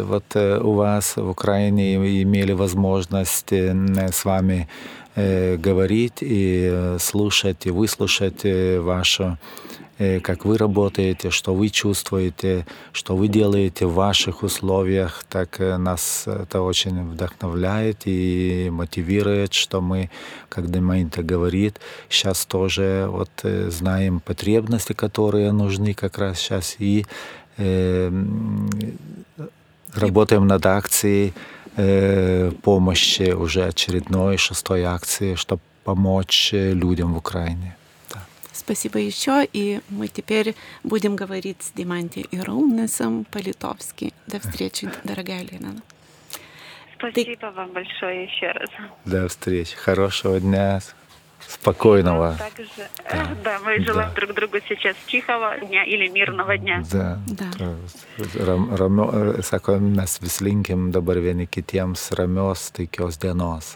вот 0.01 0.35
у 0.35 0.73
вас 0.73 1.15
в 1.15 1.29
Украине 1.29 1.95
и 1.95 2.23
имели 2.23 2.51
возможность 2.51 3.51
с 3.51 4.25
вами 4.25 4.67
говорить 5.15 6.17
и 6.21 6.95
слушать, 6.99 7.65
и 7.65 7.71
выслушать 7.71 8.45
вашу 8.79 9.37
как 10.21 10.45
вы 10.45 10.57
работаете, 10.57 11.29
что 11.29 11.53
вы 11.53 11.69
чувствуете, 11.69 12.65
что 12.91 13.15
вы 13.15 13.27
делаете 13.27 13.85
в 13.85 13.93
ваших 13.93 14.43
условиях, 14.43 15.23
так 15.29 15.59
нас 15.59 16.23
это 16.27 16.61
очень 16.61 17.09
вдохновляет 17.09 18.01
и 18.05 18.69
мотивирует, 18.71 19.53
что 19.53 19.81
мы, 19.81 20.09
как 20.49 20.71
Демайнта 20.71 21.23
говорит, 21.23 21.79
сейчас 22.09 22.45
тоже 22.45 23.07
вот 23.09 23.29
знаем 23.43 24.19
потребности, 24.19 24.93
которые 24.93 25.51
нужны 25.51 25.93
как 25.93 26.17
раз 26.17 26.39
сейчас, 26.39 26.75
и 26.79 27.05
э, 27.57 28.11
работаем 29.93 30.47
над 30.47 30.65
акцией 30.65 31.33
э, 31.75 32.51
помощи 32.61 33.31
уже 33.31 33.65
очередной 33.65 34.37
шестой 34.37 34.83
акции, 34.83 35.35
чтобы 35.35 35.61
помочь 35.83 36.49
людям 36.53 37.13
в 37.13 37.17
Украине. 37.17 37.75
Спасибо 38.65 38.97
еще, 38.97 39.45
и 39.51 39.81
мы 39.89 40.07
теперь 40.07 40.55
будем 40.83 41.17
говорить 41.17 41.61
с 41.61 41.71
Диманти 41.71 42.21
и 42.31 42.39
Роунесом 42.39 43.25
по-литовски. 43.25 44.13
До 44.27 44.39
встречи, 44.39 44.89
дорогая 45.03 45.43
Лена. 45.43 45.75
Спасибо 46.97 47.35
Ты... 47.35 47.51
вам 47.51 47.71
большое 47.73 48.23
еще 48.23 48.51
раз. 48.51 48.69
До 49.03 49.27
встречи. 49.27 49.75
Хорошего 49.75 50.39
дня. 50.39 50.79
Спокойного. 51.45 52.37
Да, 52.39 52.49
также, 52.49 52.89
да. 53.11 53.35
да, 53.43 53.59
мы 53.65 53.83
желаем 53.83 54.09
да. 54.09 54.15
друг 54.15 54.33
другу 54.33 54.57
сейчас 54.65 54.95
тихого 55.07 55.57
дня 55.59 55.83
или 55.83 56.07
мирного 56.07 56.57
дня. 56.57 56.83
Да. 56.89 57.19
да. 57.27 57.75
Ram, 58.39 58.73
ramio, 58.75 59.43
sako, 59.43 59.77
mes 59.79 60.21
vis 60.21 60.39
linkim 60.39 60.91
dabar 60.91 61.19
vieni 61.19 61.47
kitiems 61.47 62.11
ramios, 62.11 62.71
taikios 62.71 63.19
dienos. 63.19 63.75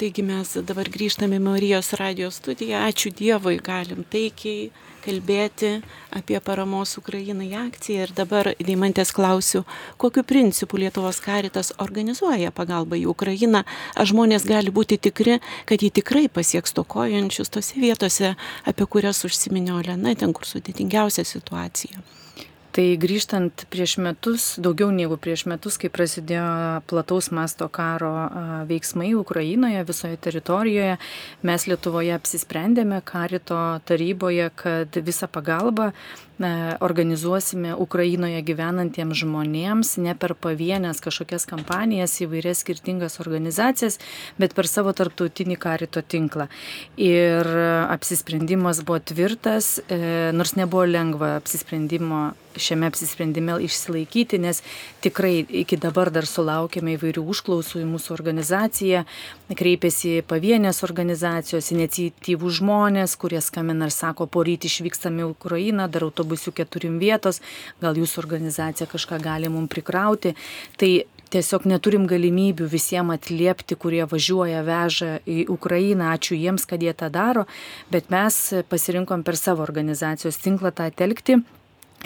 Taigi 0.00 0.22
mes 0.24 0.48
dabar 0.64 0.88
grįžtame 0.88 1.36
į 1.36 1.42
Marijos 1.44 1.90
radijos 2.00 2.38
studiją. 2.40 2.78
Ačiū 2.88 3.10
Dievui, 3.12 3.58
galim 3.60 4.00
taikiai 4.08 4.70
kalbėti 5.04 5.82
apie 6.16 6.38
paramos 6.40 6.94
Ukrainai 6.96 7.50
akciją. 7.58 8.06
Ir 8.06 8.14
dabar 8.16 8.48
Deimantės 8.56 9.12
klausiu, 9.12 9.66
kokiu 10.00 10.24
principu 10.24 10.80
Lietuvos 10.80 11.20
karitas 11.20 11.74
organizuoja 11.84 12.48
pagalbą 12.48 12.96
į 12.96 13.10
Ukrainą. 13.12 13.60
Ar 13.92 14.08
žmonės 14.08 14.48
gali 14.48 14.72
būti 14.72 14.96
tikri, 14.96 15.36
kad 15.68 15.84
jie 15.84 15.92
tikrai 16.00 16.30
pasieks 16.32 16.72
tokojančius 16.80 17.52
tose 17.52 17.76
vietose, 17.84 18.32
apie 18.64 18.88
kurias 18.88 19.20
užsiminė 19.28 19.76
Olena, 19.82 20.16
ten 20.16 20.32
kur 20.32 20.48
sudėtingiausia 20.48 21.28
situacija. 21.28 22.00
Tai 22.70 22.84
grįžtant 23.02 23.64
prieš 23.66 23.96
metus, 23.98 24.44
daugiau 24.62 24.92
negu 24.94 25.16
prieš 25.18 25.42
metus, 25.50 25.74
kai 25.80 25.88
prasidėjo 25.90 26.82
plataus 26.86 27.32
masto 27.34 27.66
karo 27.66 28.12
veiksmai 28.70 29.10
Ukrainoje, 29.18 29.82
visoje 29.88 30.20
teritorijoje, 30.22 31.00
mes 31.42 31.66
Lietuvoje 31.66 32.14
apsisprendėme 32.14 33.00
karito 33.02 33.58
taryboje, 33.90 34.52
kad 34.62 35.00
visą 35.02 35.26
pagalbą 35.26 35.90
organizuosime 36.80 37.74
Ukrainoje 37.76 38.40
gyvenantiems 38.46 39.20
žmonėms 39.20 39.96
ne 40.00 40.14
per 40.18 40.34
pavienės 40.34 41.02
kažkokias 41.04 41.46
kampanijas, 41.50 42.16
įvairias 42.24 42.64
skirtingas 42.64 43.20
organizacijas, 43.20 43.98
bet 44.40 44.54
per 44.56 44.68
savo 44.70 44.94
tarptautinį 44.96 45.58
karito 45.60 46.02
tinklą. 46.02 46.48
Ir 46.96 47.48
apsisprendimas 47.90 48.82
buvo 48.84 49.00
tvirtas, 49.12 49.78
e, 49.88 50.30
nors 50.32 50.56
nebuvo 50.56 50.86
lengva 50.88 51.36
apsisprendimo 51.40 52.30
šiame 52.56 52.86
apsisprendime 52.86 53.54
išsilaikyti, 53.62 54.38
nes 54.38 54.62
tikrai 55.00 55.44
iki 55.62 55.78
dabar 55.80 56.10
dar 56.10 56.26
sulaukėme 56.26 56.96
įvairių 56.96 57.22
užklausų 57.32 57.82
į 57.82 57.86
mūsų 57.90 58.14
organizaciją, 58.16 59.04
kreipėsi 59.56 60.20
pavienės 60.28 60.82
organizacijos, 60.86 61.70
iniciatyvų 61.74 62.52
žmonės, 62.60 63.16
kurie 63.20 63.40
skamina 63.44 63.88
ir 63.88 63.94
sako, 63.94 64.26
poryt 64.26 64.66
išvykstame 64.66 65.24
į 65.24 65.30
Ukrainą, 65.34 65.86
dar 65.90 66.06
autobusiukė 66.30 66.66
turim 66.70 66.98
vietos, 67.00 67.40
gal 67.80 67.96
jūsų 67.96 68.22
organizacija 68.22 68.86
kažką 68.86 69.20
gali 69.22 69.48
mums 69.50 69.70
prikrauti. 69.70 70.34
Tai 70.78 71.04
tiesiog 71.30 71.66
neturim 71.66 72.06
galimybių 72.06 72.66
visiems 72.70 73.14
atliepti, 73.14 73.76
kurie 73.76 74.04
važiuoja, 74.04 74.62
veža 74.66 75.20
į 75.26 75.48
Ukrainą. 75.50 76.14
Ačiū 76.14 76.38
jiems, 76.38 76.66
kad 76.66 76.82
jie 76.82 76.92
tą 76.92 77.10
daro, 77.10 77.46
bet 77.90 78.10
mes 78.10 78.52
pasirinkom 78.68 79.22
per 79.22 79.36
savo 79.36 79.62
organizacijos 79.62 80.40
tinklą 80.42 80.72
tą 80.74 80.90
telkti 80.90 81.42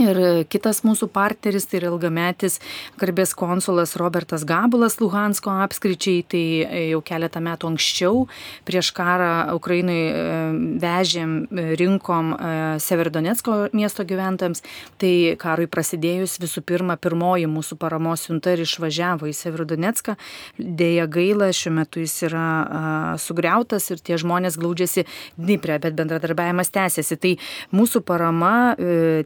Ir 0.02 0.18
kitas 0.50 0.80
mūsų 0.82 1.06
partneris, 1.14 1.68
tai 1.70 1.78
yra 1.78 1.92
ilgametis 1.92 2.56
garbės 2.98 3.30
konsulas 3.38 3.94
Robertas 3.94 4.42
Gabulas 4.42 4.96
Luhansko 4.98 5.52
apskričiai, 5.62 6.24
tai 6.26 6.42
jau 6.90 6.98
keletą 7.06 7.38
metų 7.44 7.68
anksčiau 7.70 8.24
prieš 8.66 8.90
karą 8.96 9.54
Ukrainai 9.54 10.00
e, 10.08 10.14
vežėm, 10.82 11.36
e, 11.46 11.66
rinkom 11.78 12.32
e, 12.34 12.48
Severdonetsko 12.82 13.68
miesto 13.76 14.02
gyventojams, 14.08 14.64
tai 14.98 15.12
karui 15.38 15.68
prasidėjus 15.70 16.40
visų 16.42 16.64
pirma 16.66 16.98
pirmoji 16.98 17.46
mūsų 17.50 17.78
paramos 17.78 18.26
siunta 18.26 18.56
ir 18.56 18.64
išvažiavo 18.64 19.30
į 19.30 19.36
Severdonetską. 19.36 20.16
Deja 20.58 21.06
gaila, 21.06 21.52
šiuo 21.54 21.74
metu 21.78 22.02
jis 22.02 22.16
yra 22.26 23.16
sugriautas 23.22 23.86
ir 23.94 24.02
tie 24.02 24.18
žmonės 24.18 24.58
glaudžiasi 24.58 25.06
Dniprė, 25.38 25.78
bet 25.82 25.94
bendradarbiavimas 25.98 26.74
tęsiasi. 26.74 27.20
Tai 27.20 27.32
mūsų 27.74 28.02
parama 28.06 28.74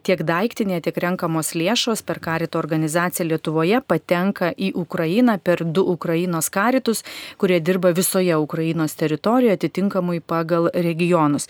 tiek 0.05 0.23
daiktai, 0.27 0.58
praktinė, 0.59 0.81
tiek 0.83 0.97
renkamos 0.99 1.55
lėšos 1.55 2.03
per 2.03 2.19
karito 2.19 2.59
organizaciją 2.59 3.29
Lietuvoje 3.29 3.81
patenka 3.87 4.51
į 4.59 4.73
Ukrainą 4.75 5.39
per 5.39 5.63
du 5.63 5.85
Ukrainos 5.87 6.51
karitus, 6.51 7.05
kurie 7.39 7.61
dirba 7.61 7.93
visoje 7.95 8.35
Ukrainos 8.35 8.97
teritorijoje 8.99 9.55
atitinkamai 9.55 10.21
pagal 10.21 10.69
regionus. 10.75 11.47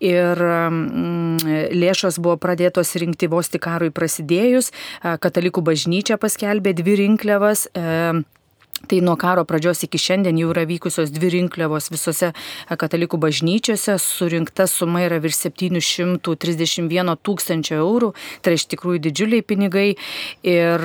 Ir 0.00 0.40
mm, 0.40 1.74
lėšos 1.76 2.18
buvo 2.18 2.38
pradėtos 2.40 2.96
rinkti 2.96 3.28
vos 3.28 3.48
tik 3.52 3.60
karui 3.66 3.90
prasidėjus, 3.90 4.72
katalikų 5.02 5.60
bažnyčia 5.60 6.16
paskelbė 6.16 6.72
dvi 6.72 6.96
rinkliavas. 7.02 7.68
E, 7.74 8.24
Tai 8.86 9.00
nuo 9.02 9.16
karo 9.18 9.44
pradžios 9.48 9.82
iki 9.86 9.98
šiandien 9.98 10.38
jau 10.38 10.50
yra 10.52 10.66
vykusios 10.68 11.10
dvi 11.14 11.32
rinkliavos 11.36 11.90
visose 11.90 12.32
katalikų 12.70 13.18
bažnyčiose, 13.22 13.96
surinkta 14.02 14.68
suma 14.70 15.02
yra 15.06 15.18
virš 15.22 15.40
731 15.48 17.16
tūkstančio 17.26 17.80
eurų, 17.80 18.12
tai 18.46 18.56
iš 18.58 18.66
tikrųjų 18.70 19.02
didžiuliai 19.08 19.44
pinigai. 19.46 19.88
Ir 20.46 20.84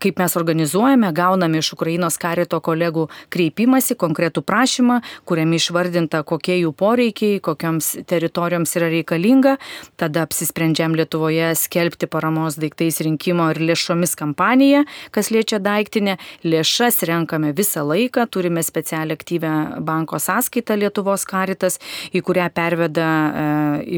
kaip 0.00 0.20
mes 0.20 0.36
organizuojame, 0.40 1.10
gauname 1.16 1.60
iš 1.60 1.74
Ukrainos 1.76 2.16
karito 2.20 2.60
kolegų 2.64 3.08
kreipimąsi, 3.32 3.96
konkretų 4.00 4.42
prašymą, 4.46 5.00
kuriame 5.28 5.60
išvardinta, 5.60 6.22
kokie 6.26 6.56
jų 6.62 6.72
poreikiai, 6.76 7.40
kokiams 7.44 7.92
teritorijoms 8.08 8.74
yra 8.80 8.90
reikalinga. 8.92 9.56
Tada 10.00 10.24
apsisprendžiam 10.26 10.96
Lietuvoje 10.96 11.52
skelbti 11.58 12.08
paramos 12.10 12.58
daiktais 12.60 13.00
rinkimo 13.04 13.50
ir 13.52 13.60
lėšomis 13.70 14.16
kampaniją, 14.18 14.84
kas 15.14 15.30
liečia 15.34 15.60
daiktinę, 15.62 16.16
lėšas 16.44 17.02
renkame 17.10 17.52
visą 17.56 17.84
laiką, 17.88 18.26
turime 18.30 18.62
specialią 18.66 19.18
aktyvę 19.18 19.52
banko 19.86 20.20
sąskaitą 20.22 20.78
Lietuvos 20.80 21.26
karitas, 21.28 21.80
į 22.14 22.22
kurią 22.26 22.48
perveda 22.54 23.08
e, 23.10 23.48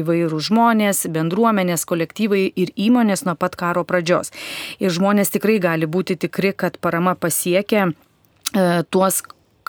įvairių 0.01 0.41
žmonės, 0.49 1.05
bendruomenės, 1.13 1.85
kolektyvai 1.89 2.43
ir 2.49 2.73
įmonės 2.75 3.25
nuo 3.27 3.37
pat 3.39 3.57
karo 3.59 3.85
pradžios. 3.87 4.33
Ir 4.83 4.93
žmonės 4.93 5.33
tikrai 5.33 5.59
gali 5.63 5.89
būti 5.89 6.17
tikri, 6.25 6.53
kad 6.57 6.81
parama 6.81 7.15
pasiekia 7.15 7.87
e, 7.89 7.93
tuos 8.89 9.23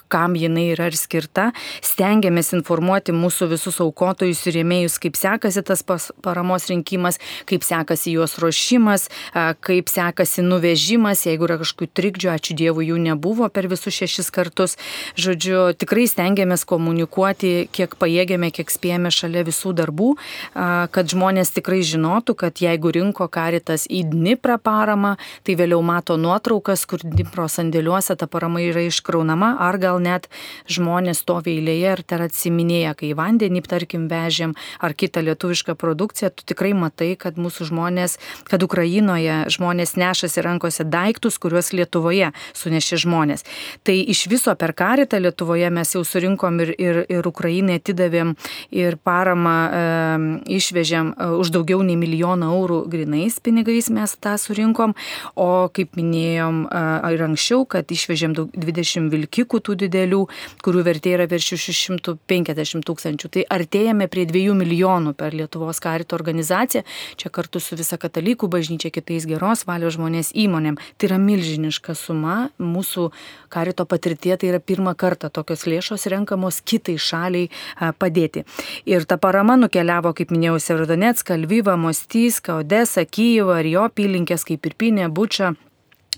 kam 0.08 0.36
jinai 0.38 0.70
yra 0.72 0.88
ir 0.90 0.96
skirta. 0.98 1.50
Stengiamės 1.84 2.52
informuoti 2.56 3.14
mūsų 3.14 3.48
visus 3.54 3.80
aukotojus 3.84 4.44
ir 4.48 4.58
rėmėjus, 4.60 4.98
kaip 5.02 5.18
sekasi 5.18 5.64
tas 5.66 5.84
paramos 6.24 6.68
rinkimas, 6.70 7.20
kaip 7.48 7.64
sekasi 7.66 8.14
juos 8.16 8.36
ruošimas, 8.42 9.08
kaip 9.64 9.90
sekasi 9.92 10.44
nuvežimas, 10.46 11.24
jeigu 11.28 11.48
yra 11.48 11.58
kažkokių 11.62 11.90
trikdžių, 11.94 12.30
ačiū 12.34 12.56
Dievui, 12.58 12.88
jų 12.90 13.00
nebuvo 13.02 13.48
per 13.52 13.68
visus 13.70 13.94
šešis 13.96 14.30
kartus. 14.34 14.76
Žodžiu, 15.20 15.74
tikrai 15.78 16.06
stengiamės 16.10 16.66
komunikuoti, 16.68 17.68
kiek 17.74 17.96
pajėgėme, 18.00 18.50
kiek 18.54 18.70
spėjame 18.70 19.12
šalia 19.14 19.44
visų 19.46 19.74
darbų, 19.76 20.14
kad 20.54 21.10
žmonės 21.10 21.54
tikrai 21.56 21.82
žinotų, 21.86 22.36
kad 22.44 22.62
jeigu 22.62 22.92
rinko 22.94 23.28
karitas 23.32 23.88
į 23.90 24.04
Dniprą 24.14 24.58
paramą, 24.62 25.16
tai 25.44 25.56
vėliau 25.58 25.82
mato 25.84 26.16
nuotraukas, 26.20 26.84
kur 26.88 27.02
Dnipro 27.02 27.48
sandėliuose 27.50 28.16
ta 28.18 28.28
parama 28.30 28.62
yra 28.64 28.84
iškraunama, 28.88 29.54
ar 29.64 29.78
gal 29.82 29.93
net 30.02 30.28
žmonės 30.70 31.22
stovi 31.24 31.58
eilėje 31.58 31.92
ir 31.96 32.02
tar 32.06 32.24
atsiminėja, 32.26 32.94
kai 32.98 33.12
vandenį, 33.16 33.62
tarkim, 33.68 34.08
vežėm 34.10 34.54
ar 34.80 34.94
kitą 34.94 35.22
lietuvišką 35.24 35.76
produkciją, 35.78 36.32
tu 36.34 36.46
tikrai 36.48 36.72
matai, 36.76 37.14
kad 37.20 37.38
mūsų 37.40 37.68
žmonės, 37.70 38.18
kad 38.48 38.62
Ukrainoje 38.62 39.44
žmonės 39.54 39.96
nešasi 40.00 40.44
rankose 40.44 40.84
daiktus, 40.84 41.38
kuriuos 41.38 41.72
Lietuvoje 41.74 42.32
sunešė 42.56 43.00
žmonės. 43.04 43.44
Tai 43.84 43.96
iš 43.96 44.26
viso 44.30 44.54
per 44.58 44.74
karitą 44.76 45.20
Lietuvoje 45.22 45.70
mes 45.74 45.94
jau 45.94 46.04
surinkom 46.06 46.60
ir, 46.64 46.74
ir, 46.78 47.00
ir 47.08 47.28
Ukrainai 47.28 47.78
atidavėm 47.80 48.34
ir 48.74 48.98
paramą 49.02 49.56
e, 49.64 49.84
išvežėm 50.58 51.12
e, 51.14 51.30
už 51.40 51.52
daugiau 51.54 51.82
nei 51.86 51.96
milijoną 52.00 52.50
eurų 52.54 52.84
grinais 52.90 53.40
pinigais 53.44 53.90
mes 53.92 54.16
tą 54.20 54.36
surinkom, 54.40 54.94
o 55.36 55.68
kaip 55.74 55.96
minėjom 55.98 56.64
e, 56.66 56.84
ir 57.14 57.24
anksčiau, 57.28 57.64
kad 57.68 57.90
išvežėm 57.92 58.36
daug, 58.36 58.52
20 58.54 59.10
vilkikų 59.12 59.60
tų 59.64 59.76
didelių 59.84 60.24
kurių 60.64 60.84
vertė 60.86 61.14
yra 61.18 61.26
virš 61.30 61.54
650 61.60 62.84
tūkstančių. 62.88 63.30
Tai 63.36 63.44
artėjame 63.56 64.08
prie 64.12 64.26
2 64.28 64.54
milijonų 64.58 65.14
per 65.18 65.36
Lietuvos 65.36 65.80
karito 65.82 66.16
organizaciją, 66.18 66.84
čia 67.20 67.30
kartu 67.34 67.60
su 67.62 67.76
visa 67.78 67.98
katalikų 68.00 68.48
bažnyčia, 68.52 68.92
kitais 68.94 69.26
geros 69.28 69.64
valios 69.68 69.96
žmonės 69.98 70.32
įmonėm. 70.34 70.78
Tai 70.98 71.10
yra 71.10 71.18
milžiniška 71.22 71.96
suma, 71.98 72.50
mūsų 72.58 73.10
karito 73.52 73.86
patirtie 73.88 74.34
tai 74.36 74.52
yra 74.52 74.62
pirmą 74.62 74.94
kartą 74.98 75.30
tokios 75.32 75.66
lėšos 75.68 76.08
renkamos 76.12 76.60
kitai 76.64 76.96
šaliai 77.00 77.50
padėti. 77.98 78.44
Ir 78.88 79.06
ta 79.08 79.18
parama 79.20 79.58
nukeliavo, 79.60 80.14
kaip 80.16 80.32
minėjau, 80.34 80.60
Severodonetską, 80.64 81.38
Lvyvą, 81.44 81.76
Mostyską, 81.80 82.62
Odesą, 82.64 83.04
Kyivą 83.04 83.60
ir 83.62 83.72
jo 83.74 83.86
apylinkės 83.90 84.46
kaip 84.48 84.66
Irpinė, 84.70 85.10
Buča 85.12 85.54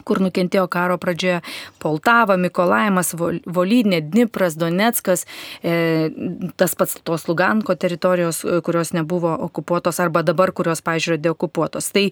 kur 0.06 0.22
nukentėjo 0.22 0.66
karo 0.72 0.98
pradžioje 1.02 1.40
Poltava, 1.82 2.38
Mikolaimas, 2.40 3.12
Volynė, 3.16 4.00
Dnipras, 4.06 4.56
Donetskas, 4.60 5.26
e, 5.62 6.10
tas 6.56 6.76
pats 6.78 7.00
tos 7.06 7.26
Luganko 7.30 7.74
teritorijos, 7.74 8.44
e, 8.44 8.60
kurios 8.66 8.94
nebuvo 8.96 9.34
okupuotos 9.48 10.00
arba 10.02 10.22
dabar, 10.26 10.54
kurios, 10.56 10.84
pažiūrėjau, 10.86 11.24
deokupuotos. 11.28 11.90
Tai 11.94 12.08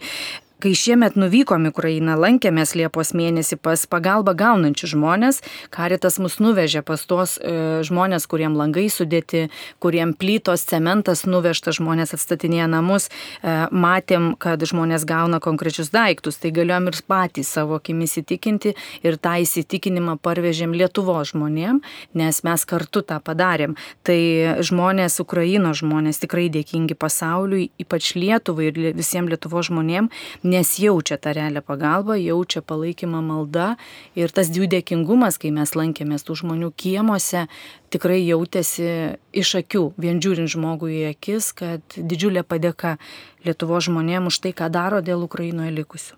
Kai 0.65 0.71
šiemet 0.73 1.13
nuvykom 1.21 1.67
į 1.69 1.75
Ukrainą, 1.75 2.15
lankėmės 2.17 2.71
Liepos 2.73 3.11
mėnesį 3.13 3.59
pas 3.61 3.83
pagalbą 3.85 4.33
gaunančius 4.33 4.95
žmonės, 4.95 5.43
karitas 5.69 6.17
mus 6.17 6.39
nuvežė 6.41 6.81
pas 6.89 7.03
tuos 7.05 7.35
e, 7.37 7.83
žmonės, 7.85 8.25
kuriem 8.25 8.55
langai 8.57 8.87
sudėti, 8.89 9.51
kuriem 9.85 10.15
plytos, 10.17 10.65
cementas 10.65 11.27
nuvežta, 11.29 11.75
žmonės 11.77 12.17
atstatinėja 12.17 12.69
namus, 12.73 13.11
e, 13.11 13.57
matėm, 13.77 14.31
kad 14.41 14.65
žmonės 14.65 15.05
gauna 15.05 15.43
konkrečius 15.45 15.93
daiktus, 15.93 16.41
tai 16.41 16.55
galėjom 16.57 16.89
ir 16.89 16.97
patys 17.13 17.53
savo 17.59 17.77
akimis 17.77 18.17
įtikinti 18.23 18.73
ir 19.05 19.21
tą 19.21 19.35
įsitikinimą 19.45 20.17
parvežėm 20.25 20.73
Lietuvo 20.73 21.19
žmonėm, 21.29 21.83
nes 22.17 22.41
mes 22.41 22.65
kartu 22.65 23.05
tą 23.05 23.21
padarėm. 23.21 23.77
Tai 24.01 24.19
žmonės, 24.65 25.21
Ukraino 25.21 25.77
žmonės 25.77 26.25
tikrai 26.25 26.49
dėkingi 26.49 26.97
pasauliui, 26.97 27.69
ypač 27.85 28.15
Lietuvai 28.17 28.73
ir 28.73 28.83
visiems 28.97 29.37
Lietuvo 29.37 29.61
žmonėm 29.61 30.09
nes 30.55 30.73
jaučia 30.79 31.19
tą 31.19 31.35
realią 31.37 31.63
pagalbą, 31.67 32.17
jaučia 32.21 32.63
palaikymą 32.63 33.21
maldą 33.27 33.75
ir 34.19 34.35
tas 34.35 34.51
jų 34.55 34.69
dėkingumas, 34.71 35.39
kai 35.43 35.51
mes 35.55 35.75
lankėmės 35.75 36.27
tų 36.27 36.39
žmonių 36.43 36.71
kiemuose, 36.79 37.47
tikrai 37.95 38.21
jautėsi 38.23 38.89
iš 39.35 39.55
akių, 39.63 39.85
vien 40.01 40.23
žiūrint 40.23 40.55
žmogui 40.55 41.01
į 41.03 41.07
akis, 41.15 41.53
kad 41.59 41.99
didžiulė 41.99 42.47
padėka 42.47 42.99
Lietuvo 43.45 43.77
žmonėms 43.85 44.33
už 44.33 44.39
tai, 44.47 44.55
ką 44.57 44.71
daro 44.73 45.03
dėl 45.05 45.27
Ukrainoje 45.27 45.75
likusių. 45.75 46.17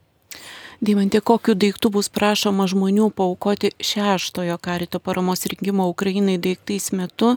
Deimantė, 0.84 1.22
kokiu 1.24 1.54
daiktu 1.56 1.88
bus 1.88 2.10
prašoma 2.12 2.66
žmonių 2.68 3.08
paukoti 3.16 3.70
šeštojo 3.80 4.58
karito 4.60 5.00
paramos 5.00 5.46
rinkimo 5.48 5.86
Ukrainai 5.88 6.36
daiktais 6.42 6.90
metu 6.92 7.30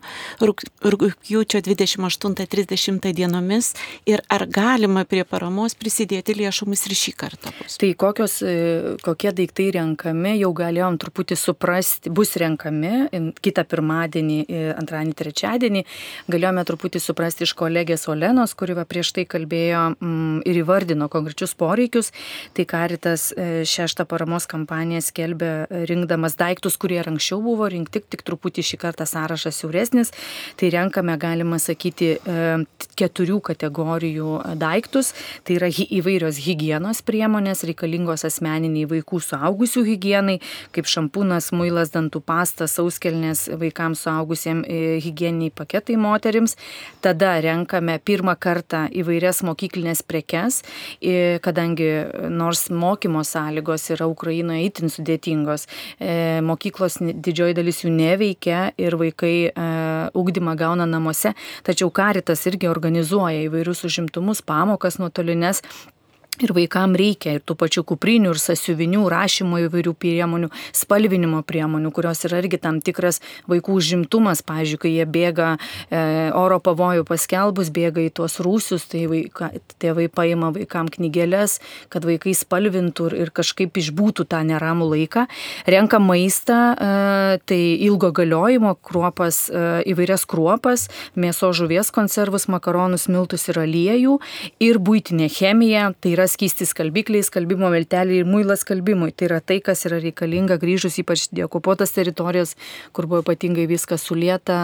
rūpjūčio 0.43 1.61
28-30 1.63 3.13
dienomis 3.15 3.71
ir 4.09 4.19
ar 4.27 4.43
galima 4.43 5.05
prie 5.07 5.23
paramos 5.23 5.77
prisidėti 5.79 6.35
lėšomis 6.35 6.83
ir 6.89 6.95
šį 6.99 7.13
kartą 7.21 7.53
bus? 7.61 7.77
Tai 7.79 7.93
kokios, 8.03 8.35
e, 8.43 8.97
kokie 9.05 9.31
daiktai 9.37 9.69
renkami, 9.77 10.35
jau 10.41 10.51
galėjom 10.59 10.99
truputį 10.99 11.39
suprasti, 11.39 12.11
bus 12.11 12.35
renkami 12.41 13.07
kitą 13.39 13.63
pirmadienį, 13.71 14.39
e, 14.49 14.65
antradienį, 14.75 15.15
trečiadienį, 15.23 15.85
galėjome 16.27 16.67
truputį 16.67 17.03
suprasti 17.03 17.47
iš 17.47 17.55
kolegės 17.55 18.07
Olenos, 18.11 18.51
kuri 18.59 18.75
va 18.75 18.83
prieš 18.83 19.13
tai 19.15 19.23
kalbėjo 19.29 19.87
mm, 19.95 20.43
ir 20.43 20.61
įvardino 20.65 21.07
konkrečius 21.07 21.55
poreikius. 21.55 22.11
Tai 22.57 22.67
karitas 22.67 23.28
E, 23.37 23.65
šeštą 23.65 24.05
paramos 24.05 24.47
kampaniją 24.49 25.01
skelbia 25.01 25.65
e, 25.69 25.83
rinkdamas 25.89 26.35
daiktus, 26.39 26.77
kurie 26.81 26.99
anksčiau 27.03 27.41
buvo 27.43 27.67
rinkti, 27.69 28.01
tik 28.01 28.23
truputį 28.27 28.63
šį 28.65 28.79
kartą 28.81 29.05
sąrašas 29.09 29.59
siauresnis. 29.61 30.11
Tai 30.59 30.69
renkame, 30.73 31.15
galima 31.21 31.59
sakyti, 31.61 32.15
e, 32.17 32.47
keturių 32.99 33.39
kategorijų 33.49 34.33
daiktus. 34.59 35.13
Tai 35.47 35.57
yra 35.59 35.69
įvairios 35.69 36.41
hygienos 36.45 37.03
priemonės, 37.05 37.63
reikalingos 37.67 38.25
asmeniniai 38.27 38.87
vaikų 38.89 39.21
suaugusių 39.29 39.85
hygienai, 39.87 40.39
kaip 40.75 40.89
šampūnas, 40.89 41.51
muilas, 41.55 41.93
dantų 41.93 42.23
pastas, 42.25 42.75
sauskelnės 42.79 43.47
vaikams 43.59 44.05
suaugusiems 44.05 44.67
hygieniniai 45.03 45.53
paketai 45.55 45.97
moterims. 45.99 46.55
Tada 47.03 47.35
renkame 47.43 47.99
pirmą 48.03 48.35
kartą 48.39 48.85
įvairias 48.91 49.41
mokyklinės 49.47 50.03
prekes, 50.07 50.61
kadangi 51.45 51.89
nors 52.31 52.67
mokymo 52.69 53.18
gyvenimo 53.19 53.23
sąlygos 53.23 53.89
yra 53.91 54.07
Ukrainoje 54.07 54.65
itin 54.65 54.89
sudėtingos. 54.89 55.67
E, 55.99 56.41
mokyklos 56.41 56.99
didžioji 56.99 57.55
dalis 57.55 57.83
jų 57.83 57.91
neveikia 57.91 58.71
ir 58.77 58.95
vaikai 58.95 59.51
e, 59.51 60.09
ugdymą 60.13 60.55
gauna 60.55 60.85
namuose, 60.85 61.33
tačiau 61.63 61.91
karitas 61.91 62.45
irgi 62.47 62.67
organizuoja 62.69 63.47
įvairius 63.47 63.85
užimtumus, 63.85 64.41
pamokas 64.41 64.99
nuotolinės 64.99 65.61
Ir 66.39 66.53
vaikam 66.55 66.93
reikia 66.95 67.33
ir 67.35 67.41
tų 67.43 67.57
pačių 67.59 67.81
kuprinių, 67.83 68.31
ir 68.31 68.39
sasiuvinių, 68.39 69.01
rašymo 69.11 69.57
įvairių 69.65 69.91
priemonių, 69.99 70.47
spalvinimo 70.71 71.41
priemonių, 71.43 71.89
kurios 71.91 72.23
yra 72.29 72.39
irgi 72.39 72.61
tam 72.63 72.77
tikras 72.79 73.19
vaikų 73.51 73.75
užimtumas. 73.75 74.39
Pavyzdžiui, 74.47 74.79
kai 74.79 74.91
jie 74.93 75.07
bėga 75.09 75.49
e, 75.57 75.99
oro 76.39 76.61
pavojų 76.63 77.03
paskelbus, 77.09 77.73
bėga 77.75 78.05
į 78.05 78.13
tuos 78.15 78.37
rūsius, 78.39 78.85
tai 78.87 79.03
vaika, 79.11 79.49
tėvai 79.83 80.05
paima 80.07 80.53
vaikam 80.55 80.87
knygelės, 80.87 81.57
kad 81.91 82.07
vaikai 82.07 82.31
spalvintų 82.39 83.09
ir, 83.11 83.17
ir 83.25 83.33
kažkaip 83.35 83.75
išbūtų 83.83 84.29
tą 84.31 84.39
neramų 84.47 84.87
laiką. 84.93 85.27
Renka 85.67 85.99
maistą, 85.99 86.61
e, 86.71 87.43
tai 87.51 87.59
ilgo 87.83 88.13
galiojimo 88.15 88.77
kruopas, 88.79 89.41
e, 89.51 89.65
įvairias 89.91 90.23
kruopas, 90.23 90.87
mėso 91.19 91.51
žuvies 91.51 91.91
konservus, 91.91 92.47
makaronus, 92.47 93.09
miltus 93.11 93.49
ir 93.51 93.59
aliejų 93.65 94.21
ir 94.63 94.79
būtinė 94.79 95.27
chemija, 95.35 95.91
tai 95.99 96.15
yra 96.15 96.28
skysti 96.29 96.67
skalbikliai, 96.69 97.25
skalbimo 97.25 97.69
melteliai 97.73 98.21
ir 98.21 98.29
muilas 98.29 98.63
skalbimui. 98.65 99.11
Tai 99.15 99.29
yra 99.29 99.39
tai, 99.41 99.59
kas 99.63 99.85
yra 99.89 99.99
reikalinga 100.03 100.59
grįžus 100.61 100.99
ypač 101.01 101.27
diekopuotas 101.35 101.93
teritorijas, 101.95 102.55
kur 102.93 103.09
buvo 103.09 103.23
ypatingai 103.25 103.67
viskas 103.69 104.05
sulieta, 104.07 104.59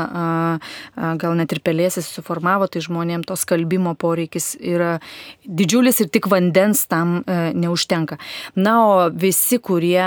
gal 0.96 1.38
net 1.40 1.54
ir 1.56 1.62
pelėsis 1.66 2.08
suformavo, 2.14 2.68
tai 2.72 2.84
žmonėms 2.86 3.28
to 3.30 3.38
skalbimo 3.40 3.96
poreikis 4.00 4.54
yra 4.60 5.00
didžiulis 5.46 6.02
ir 6.04 6.10
tik 6.14 6.30
vandens 6.32 6.86
tam 6.90 7.18
e, 7.22 7.52
neužtenka. 7.56 8.18
Na, 8.56 8.76
o 8.86 9.10
visi, 9.10 9.60
kurie 9.62 10.04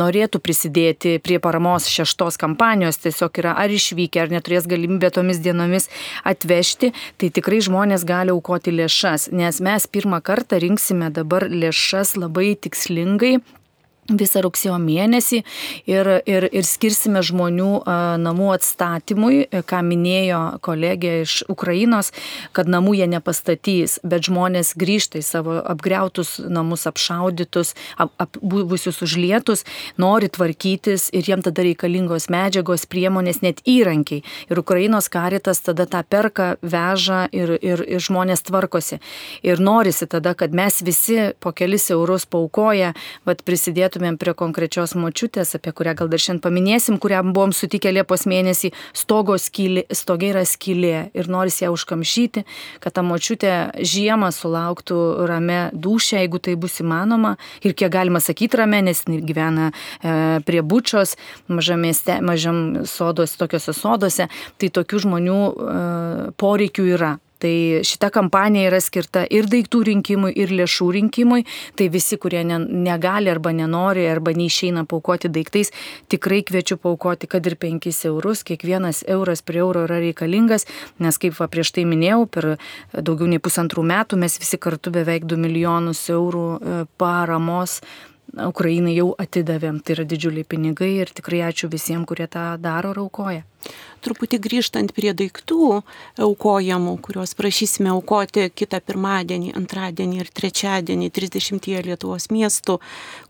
norėtų 0.00 0.40
prisidėti 0.44 1.16
prie 1.24 1.38
paramos 1.42 1.88
šeštos 1.90 2.38
kampanijos, 2.40 3.00
tiesiog 3.04 3.42
yra 3.42 3.54
ar 3.60 3.72
išvykę, 3.72 4.22
ar 4.24 4.32
neturės 4.32 4.68
galimybę 4.70 5.10
tomis 5.14 5.40
dienomis 5.44 5.88
atvežti, 6.26 6.92
tai 7.20 7.30
tikrai 7.34 7.60
žmonės 7.64 8.06
gali 8.08 8.34
aukoti 8.34 8.74
lėšas, 8.74 9.30
nes 9.34 9.60
mes 9.64 9.88
pirmą 9.90 10.20
kartą 10.24 10.60
rinksime 10.94 11.10
dabar 11.12 11.48
lėšas 11.50 12.14
labai 12.16 12.54
tikslingai 12.56 13.40
visą 14.08 14.42
rugsėjo 14.44 14.76
mėnesį 14.80 15.40
ir, 15.88 16.10
ir, 16.28 16.46
ir 16.52 16.66
skirsime 16.68 17.22
žmonių 17.24 17.84
namų 18.20 18.50
atstatymui, 18.54 19.44
ką 19.64 19.80
minėjo 19.86 20.40
kolegė 20.64 21.14
iš 21.22 21.36
Ukrainos, 21.52 22.12
kad 22.56 22.68
namų 22.70 22.98
jie 23.00 23.08
nepastatys, 23.10 23.98
bet 24.04 24.28
žmonės 24.28 24.74
grįžta 24.80 25.20
į 25.20 25.24
savo 25.24 25.56
apgriautus 25.62 26.36
namus, 26.38 26.84
apšaudytus, 26.90 27.74
ap, 27.96 28.12
ap, 28.20 28.36
buvusius 28.42 29.00
užlietus, 29.04 29.64
nori 30.00 30.28
tvarkytis 30.32 31.08
ir 31.16 31.24
jiem 31.30 31.44
tada 31.44 31.64
reikalingos 31.64 32.28
medžiagos, 32.32 32.86
priemonės, 32.90 33.40
net 33.44 33.62
įrankiai. 33.68 34.24
Ir 34.50 34.60
Ukrainos 34.60 35.08
karitas 35.12 35.62
tada 35.64 35.88
tą 35.88 36.04
perka, 36.04 36.54
veža 36.60 37.24
ir, 37.32 37.56
ir, 37.62 37.84
ir 37.88 38.04
žmonės 38.04 38.44
tvarkosi. 38.44 39.00
Ir 39.46 39.62
norisi 39.64 40.08
tada, 40.10 40.34
kad 40.36 40.52
mes 40.52 40.82
visi 40.84 41.32
po 41.40 41.54
kelis 41.56 41.88
eurus 41.94 42.28
paukoja, 42.28 42.92
vad 43.24 43.40
prisidėtume 43.46 43.93
grįžtumėm 43.94 44.18
prie 44.18 44.34
konkrečios 44.34 44.94
močiutės, 44.94 45.54
apie 45.54 45.72
kurią 45.72 45.94
gal 45.94 46.08
dar 46.08 46.18
šiandien 46.18 46.42
paminėsim, 46.42 46.98
kurią 46.98 47.22
buvom 47.32 47.52
sutikę 47.52 47.92
Liepos 47.92 48.26
mėnesį, 48.26 48.72
stogo 48.92 49.36
skylė, 49.38 49.84
stogai 49.90 50.32
yra 50.32 50.44
skylė 50.44 51.10
ir 51.14 51.28
noris 51.28 51.60
ją 51.62 51.70
užkamšyti, 51.72 52.44
kad 52.80 52.94
ta 52.94 53.02
močiutė 53.02 53.70
žiemą 53.78 54.32
sulauktų 54.34 55.26
rame 55.28 55.70
dušę, 55.72 56.24
jeigu 56.24 56.40
tai 56.42 56.56
bus 56.56 56.80
įmanoma 56.80 57.36
ir 57.62 57.74
kiek 57.74 57.92
galima 57.92 58.20
sakyti 58.20 58.58
rame, 58.58 58.82
nes 58.82 59.04
gyvena 59.06 59.70
e, 59.70 60.40
prie 60.44 60.62
bučios, 60.62 61.16
mažam 61.48 61.84
mieste, 61.84 62.20
mažam 62.20 62.84
sodos, 62.86 63.36
tokiuose 63.38 63.74
sodose, 63.74 64.28
tai 64.58 64.70
tokių 64.74 65.04
žmonių 65.06 65.38
e, 65.38 66.32
poreikių 66.40 66.90
yra. 66.96 67.14
Tai 67.44 67.80
šita 67.84 68.08
kampanija 68.08 68.70
yra 68.70 68.78
skirta 68.80 69.26
ir 69.28 69.44
daiktų 69.52 69.82
rinkimui, 69.90 70.30
ir 70.32 70.52
lėšų 70.56 70.86
rinkimui. 70.96 71.42
Tai 71.76 71.88
visi, 71.92 72.16
kurie 72.16 72.40
ne, 72.48 72.56
negali 72.56 73.28
arba 73.28 73.52
nenori, 73.52 74.06
arba 74.08 74.32
neišeina 74.32 74.86
paukoti 74.88 75.28
daiktais, 75.28 75.68
tikrai 76.08 76.40
kviečiu 76.48 76.78
paukoti, 76.80 77.28
kad 77.28 77.44
ir 77.44 77.58
5 77.60 77.90
eurus. 78.08 78.46
Kiekvienas 78.48 79.02
euras 79.12 79.44
prie 79.44 79.60
euro 79.60 79.84
yra 79.84 80.00
reikalingas, 80.00 80.64
nes 81.04 81.20
kaip 81.20 81.36
va, 81.36 81.50
prieš 81.52 81.74
tai 81.76 81.84
minėjau, 81.90 82.24
per 82.32 82.50
daugiau 82.96 83.28
nei 83.28 83.42
pusantrų 83.44 83.84
metų 83.92 84.22
mes 84.24 84.40
visi 84.40 84.56
kartu 84.56 84.94
beveik 84.94 85.28
2 85.28 85.44
milijonus 85.44 86.06
eurų 86.16 86.48
e, 86.48 86.82
paramos 86.96 87.82
Ukrainai 88.40 88.96
jau 88.96 89.10
atidavėm. 89.20 89.84
Tai 89.84 89.98
yra 89.98 90.08
didžiuliai 90.08 90.48
pinigai 90.48 90.94
ir 91.02 91.12
tikrai 91.12 91.44
ačiū 91.52 91.68
visiems, 91.68 92.08
kurie 92.08 92.24
tą 92.24 92.54
daro 92.56 92.96
ir 92.96 93.04
aukoja 93.04 93.44
truputį 94.04 94.38
grįžtant 94.44 94.92
prie 94.94 95.12
daiktų 95.16 95.80
aukojamų, 96.22 96.94
kuriuos 97.04 97.34
prašysime 97.38 97.92
aukoti 97.94 98.48
kitą 98.52 98.80
pirmadienį, 98.84 99.54
antradienį 99.58 100.20
ir 100.20 100.30
trečiadienį 100.34 101.10
30 101.14 101.70
Lietuvos 101.84 102.28
miestų, 102.32 102.78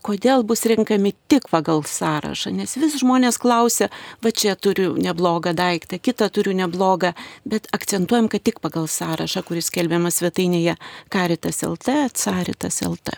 kodėl 0.05 0.43
bus 0.47 0.65
renkami 0.69 1.13
tik 1.31 1.47
pagal 1.51 1.83
sąrašą, 1.87 2.51
nes 2.55 2.75
vis 2.79 2.97
žmonės 3.01 3.39
klausia, 3.41 3.89
va 4.23 4.31
čia 4.35 4.55
turiu 4.59 4.95
neblogą 4.99 5.55
daiktą, 5.55 5.99
kitą 5.99 6.29
turiu 6.33 6.55
neblogą, 6.57 7.13
bet 7.47 7.69
akcentuojam, 7.75 8.29
kad 8.31 8.43
tik 8.45 8.59
pagal 8.63 8.89
sąrašą, 8.91 9.45
kuris 9.47 9.71
skelbiamas 9.71 10.19
svetainėje 10.21 10.75
Karitas 11.13 11.63
LT, 11.65 11.97
Caritas 12.15 12.81
LT. 12.85 13.15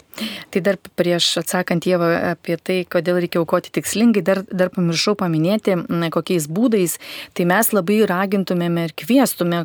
Tai 0.53 0.61
dar 0.65 0.79
prieš 0.97 1.29
atsakant 1.41 1.85
Jėvą 1.85 2.09
apie 2.33 2.57
tai, 2.57 2.79
kodėl 2.89 3.19
reikia 3.21 3.41
aukoti 3.41 3.73
tikslingai, 3.75 4.23
dar, 4.25 4.41
dar 4.49 4.71
pamiršau 4.73 5.13
paminėti, 5.19 5.75
kokiais 6.13 6.47
būdais 6.49 6.97
Tai 7.37 7.47
mes 7.49 7.71
labai 7.73 7.99
ragintumėme 8.09 8.87
ir 8.87 8.93
kviestume 8.97 9.63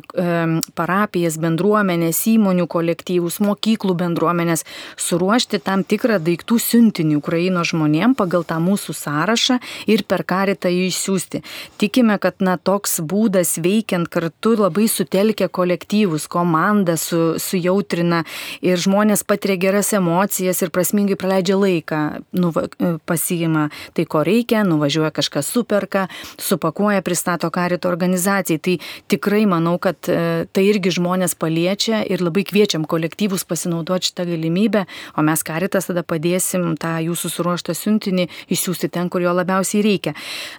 parapijas, 0.77 1.37
bendruomenės, 1.41 2.21
įmonių 2.33 2.67
kolektyvus, 2.71 3.39
mokyklų 3.43 3.95
bendruomenės 3.99 4.65
suruošti 4.99 5.59
tam 5.63 5.83
tikrą 5.87 6.19
daiktų 6.23 6.59
siuntinį 6.61 7.17
Ukraino 7.19 7.63
žmonėm 7.67 8.15
pagal 8.19 8.45
tą 8.47 8.59
mūsų 8.63 8.95
sąrašą 8.97 9.59
ir 9.89 10.05
per 10.07 10.23
karitą 10.27 10.71
jį 10.71 10.87
išsiųsti. 10.91 11.43
Tikime, 11.81 12.19
kad 12.21 12.43
na, 12.43 12.57
toks 12.57 12.99
būdas 13.01 13.57
veikiant 13.63 14.09
kartu 14.11 14.55
labai 14.59 14.87
sutelkia 14.91 15.49
kolektyvus, 15.49 16.27
komandą 16.31 16.97
su, 16.99 17.21
sujautrina 17.41 18.23
ir 18.61 18.79
žmonės 18.79 19.25
patiria 19.27 19.57
geras 19.59 19.93
emocijas 19.97 20.61
ir 20.63 20.71
prasmingai 20.73 21.17
praleidžia 21.19 21.57
laiką, 21.59 22.01
nuva, 22.37 22.67
pasiima 23.09 23.69
tai, 23.97 24.05
ko 24.09 24.23
reikia, 24.25 24.63
nuvažiuoja 24.67 25.11
kažką 25.15 25.43
superka, 25.45 26.07
supakuoja, 26.37 27.01
pristato 27.01 27.32
pristato 27.33 27.49
karito 27.49 27.89
organizacijai. 27.89 28.59
Tai 28.59 28.77
tikrai 29.07 29.45
manau, 29.45 29.77
kad 29.79 29.97
e, 30.07 30.45
tai 30.51 30.63
irgi 30.69 30.91
žmonės 30.97 31.35
paliečia 31.35 32.03
ir 32.05 32.21
labai 32.21 32.43
kviečiam 32.43 32.85
kolektyvus 32.85 33.45
pasinaudoti 33.45 34.11
šitą 34.11 34.25
galimybę, 34.25 34.85
o 35.17 35.21
mes 35.21 35.43
karitas 35.43 35.87
tada 35.87 36.03
padėsim 36.03 36.75
tą 36.77 36.99
jūsų 37.01 37.29
suruoštą 37.29 37.73
siuntinį 37.73 38.27
išsiųsti 38.49 38.89
ten, 38.89 39.09
kur 39.09 39.21
jo 39.21 39.33
labiausiai 39.33 39.83
reikia. 39.83 40.13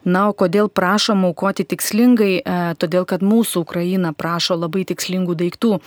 Na, 0.05 0.29
o 0.29 0.33
kodėl 0.33 0.69
prašom 0.69 1.25
aukoti 1.25 1.65
tikslingai? 1.65 2.43
E, 2.43 2.75
todėl, 2.79 3.05
kad 3.05 3.23
mūsų 3.23 3.65
Ukraina 3.65 4.13
prašo 4.13 4.57
labai 4.57 4.85
tikslingų 4.85 5.35
daiktų. 5.35 5.79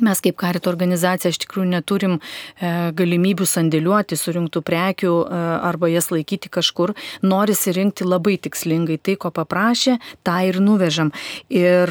Mes 0.00 0.20
kaip 0.20 0.36
karito 0.36 0.68
organizacija 0.68 1.30
iš 1.32 1.38
tikrųjų 1.40 1.70
neturim 1.70 2.18
e, 2.18 2.70
galimybių 2.96 3.46
sandėliuoti 3.48 4.18
surinktų 4.20 4.60
prekių 4.66 5.12
e, 5.24 5.38
arba 5.64 5.88
jas 5.88 6.10
laikyti 6.12 6.50
kažkur. 6.52 6.92
Norisi 7.24 7.72
rinkti 7.72 8.04
labai 8.04 8.34
tikslingai 8.36 8.98
tai, 9.00 9.14
ko 9.16 9.30
paprašė, 9.32 9.96
tą 10.26 10.36
ir 10.44 10.58
nuvežam. 10.60 11.12
Ir, 11.48 11.88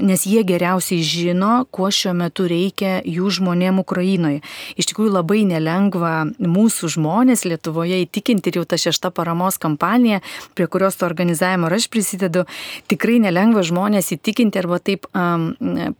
nes 0.00 0.24
jie 0.24 0.44
geriausiai 0.48 1.04
žino, 1.04 1.66
ko 1.68 1.90
šiuo 1.92 2.14
metu 2.16 2.46
reikia 2.48 3.02
jų 3.04 3.28
žmonėm 3.38 3.82
Ukrainoje. 3.82 4.40
Iš 4.80 4.88
tikrųjų 4.92 5.12
labai 5.18 5.42
nelengva 5.48 6.14
mūsų 6.40 6.94
žmonės 6.96 7.44
Lietuvoje 7.44 8.00
įtikinti 8.06 8.48
ir 8.48 8.60
jau 8.62 8.64
ta 8.68 8.80
šešta 8.80 9.12
paramos 9.12 9.60
kampanija, 9.60 10.22
prie 10.56 10.70
kurios 10.72 10.96
to 10.96 11.04
organizavimo 11.08 11.68
aš 11.68 11.90
prisidedu, 11.92 12.46
tikrai 12.88 13.18
nelengva 13.20 13.60
žmonės 13.66 14.14
įtikinti 14.16 14.62
arba 14.62 14.80
taip 14.80 15.04
um, 15.12 15.50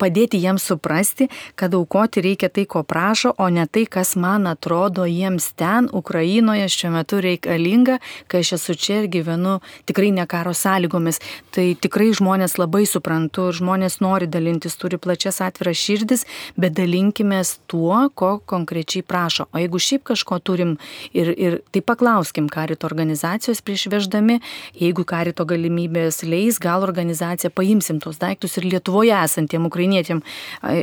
padėti 0.00 0.40
jiems 0.40 0.64
suprasti 0.70 1.25
suprasti, 1.26 1.54
kad 1.54 1.74
aukoti 1.74 2.20
reikia 2.20 2.48
tai, 2.48 2.64
ko 2.64 2.82
prašo, 2.82 3.34
o 3.38 3.48
ne 3.48 3.66
tai, 3.66 3.86
kas 3.86 4.16
man 4.16 4.46
atrodo 4.46 5.04
jiems 5.04 5.54
ten, 5.56 5.88
Ukrainoje 5.92 6.68
šiuo 6.68 6.92
metu 6.92 7.20
reikalinga, 7.20 7.98
kai 8.28 8.40
aš 8.40 8.52
esu 8.52 8.74
čia 8.74 9.02
ir 9.02 9.08
gyvenu 9.08 9.60
tikrai 9.86 10.12
ne 10.12 10.26
karo 10.26 10.52
sąlygomis. 10.52 11.20
Tai 11.50 11.74
tikrai 11.80 12.12
žmonės 12.12 12.58
labai 12.58 12.86
suprantu 12.86 13.48
ir 13.50 13.58
žmonės 13.60 14.00
nori 14.00 14.26
dalintis, 14.26 14.76
turi 14.76 14.98
plačias 14.98 15.40
atviras 15.40 15.76
širdis, 15.76 16.26
bet 16.56 16.74
dalinkime 16.76 17.42
tuo, 17.66 18.10
ko 18.14 18.38
konkrečiai 18.44 19.02
prašo. 19.02 19.46
O 19.52 19.58
jeigu 19.58 19.78
šiaip 19.78 20.04
kažko 20.04 20.38
turim 20.38 20.76
ir, 21.12 21.32
ir 21.36 21.60
tai 21.72 21.80
paklauskim 21.80 22.48
karito 22.48 22.86
organizacijos 22.86 23.62
prieš 23.62 23.88
veždami, 23.92 24.40
jeigu 24.74 25.04
karito 25.04 25.44
galimybės 25.44 26.22
leis, 26.24 26.58
gal 26.58 26.82
organizacija 26.82 27.50
paimsim 27.50 28.00
tos 28.00 28.18
daiktus 28.18 28.56
ir 28.58 28.66
Lietuvoje 28.66 29.14
esantiem 29.16 29.66
ukrainietėm 29.68 30.22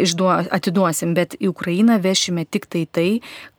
išduo, 0.03 0.32
atiduosim, 0.41 1.13
bet 1.17 1.37
į 1.39 1.51
Ukrainą 1.53 1.99
vešime 2.03 2.45
tik 2.45 2.67
tai 2.71 2.83
tai, 2.85 3.07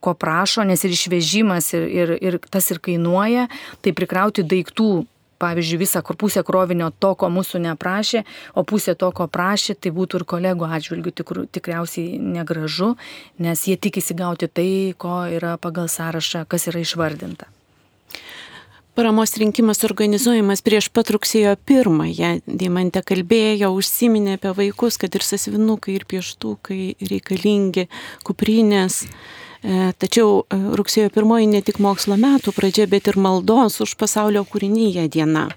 ko 0.05 0.15
prašo, 0.19 0.67
nes 0.67 0.85
ir 0.85 0.95
išvežimas 0.95 1.73
ir, 1.77 1.89
ir, 1.89 2.15
ir 2.21 2.39
tas 2.51 2.71
ir 2.75 2.83
kainuoja, 2.85 3.49
tai 3.83 3.97
prikrauti 3.97 4.47
daiktų 4.47 5.05
pavyzdžiui, 5.45 5.81
visą 5.83 6.03
kur 6.07 6.17
pusę 6.17 6.45
krovinio 6.47 6.91
to, 7.03 7.15
ko 7.19 7.29
mūsų 7.33 7.61
neprašė, 7.67 8.23
o 8.55 8.65
pusė 8.69 8.95
to, 8.99 9.11
ko 9.17 9.27
prašė, 9.29 9.77
tai 9.77 9.93
būtų 9.95 10.21
ir 10.21 10.27
kolegų 10.35 10.71
atžvilgių 10.79 11.15
tikr, 11.21 11.43
tikriausiai 11.57 12.21
negražu, 12.23 12.95
nes 13.45 13.67
jie 13.69 13.77
tikisi 13.77 14.17
gauti 14.17 14.49
tai, 14.49 14.71
ko 14.97 15.25
yra 15.29 15.57
pagal 15.61 15.91
sąrašą, 15.91 16.47
kas 16.49 16.71
yra 16.73 16.85
išvardinta. 16.85 17.51
Paramos 18.95 19.35
rinkimas 19.35 19.81
organizuojamas 19.83 20.61
prieš 20.63 20.87
pat 20.95 21.09
rugsėjo 21.11 21.57
pirmąją. 21.67 22.29
Deimantė 22.47 23.01
kalbėjo, 23.03 23.73
užsiminė 23.75 24.37
apie 24.39 24.53
vaikus, 24.55 25.01
kad 25.03 25.17
ir 25.19 25.25
sasvinukai, 25.27 25.97
ir 25.99 26.05
pieštukai 26.07 26.95
reikalingi, 27.11 27.89
kuprinės. 28.23 29.01
E, 29.03 29.89
tačiau 29.99 30.45
e, 30.47 30.61
rugsėjo 30.79 31.11
pirmoji 31.11 31.51
ne 31.51 31.65
tik 31.67 31.81
mokslo 31.83 32.15
metų 32.23 32.55
pradžia, 32.55 32.87
bet 32.87 33.11
ir 33.11 33.19
maldos 33.19 33.81
už 33.83 33.97
pasaulio 33.99 34.45
kūrinyje 34.47 35.09
diena. 35.11 35.49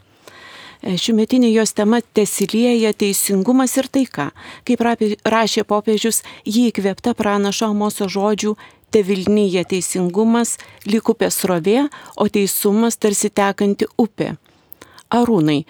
E, 0.82 0.95
šiumetinė 0.97 1.52
jos 1.54 1.78
tema 1.78 2.02
tesilieja 2.02 2.89
teisingumas 2.97 3.78
ir 3.78 3.91
taika. 3.93 4.32
Kaip 4.65 4.82
rašė 4.82 5.62
popiežius, 5.69 6.23
jį 6.41 6.71
įkvėpta 6.71 7.13
pranašo 7.13 7.69
Amoso 7.69 8.10
žodžių 8.10 8.56
te 8.91 9.04
Vilnyje 9.04 9.63
teisingumas, 9.73 10.56
lyg 10.88 11.10
upės 11.12 11.41
rovė, 11.50 11.88
o 12.15 12.28
teisumas 12.32 13.00
tarsi 13.00 13.30
tekanti 13.30 13.88
upė. 14.00 14.36
Arūnai, 15.13 15.62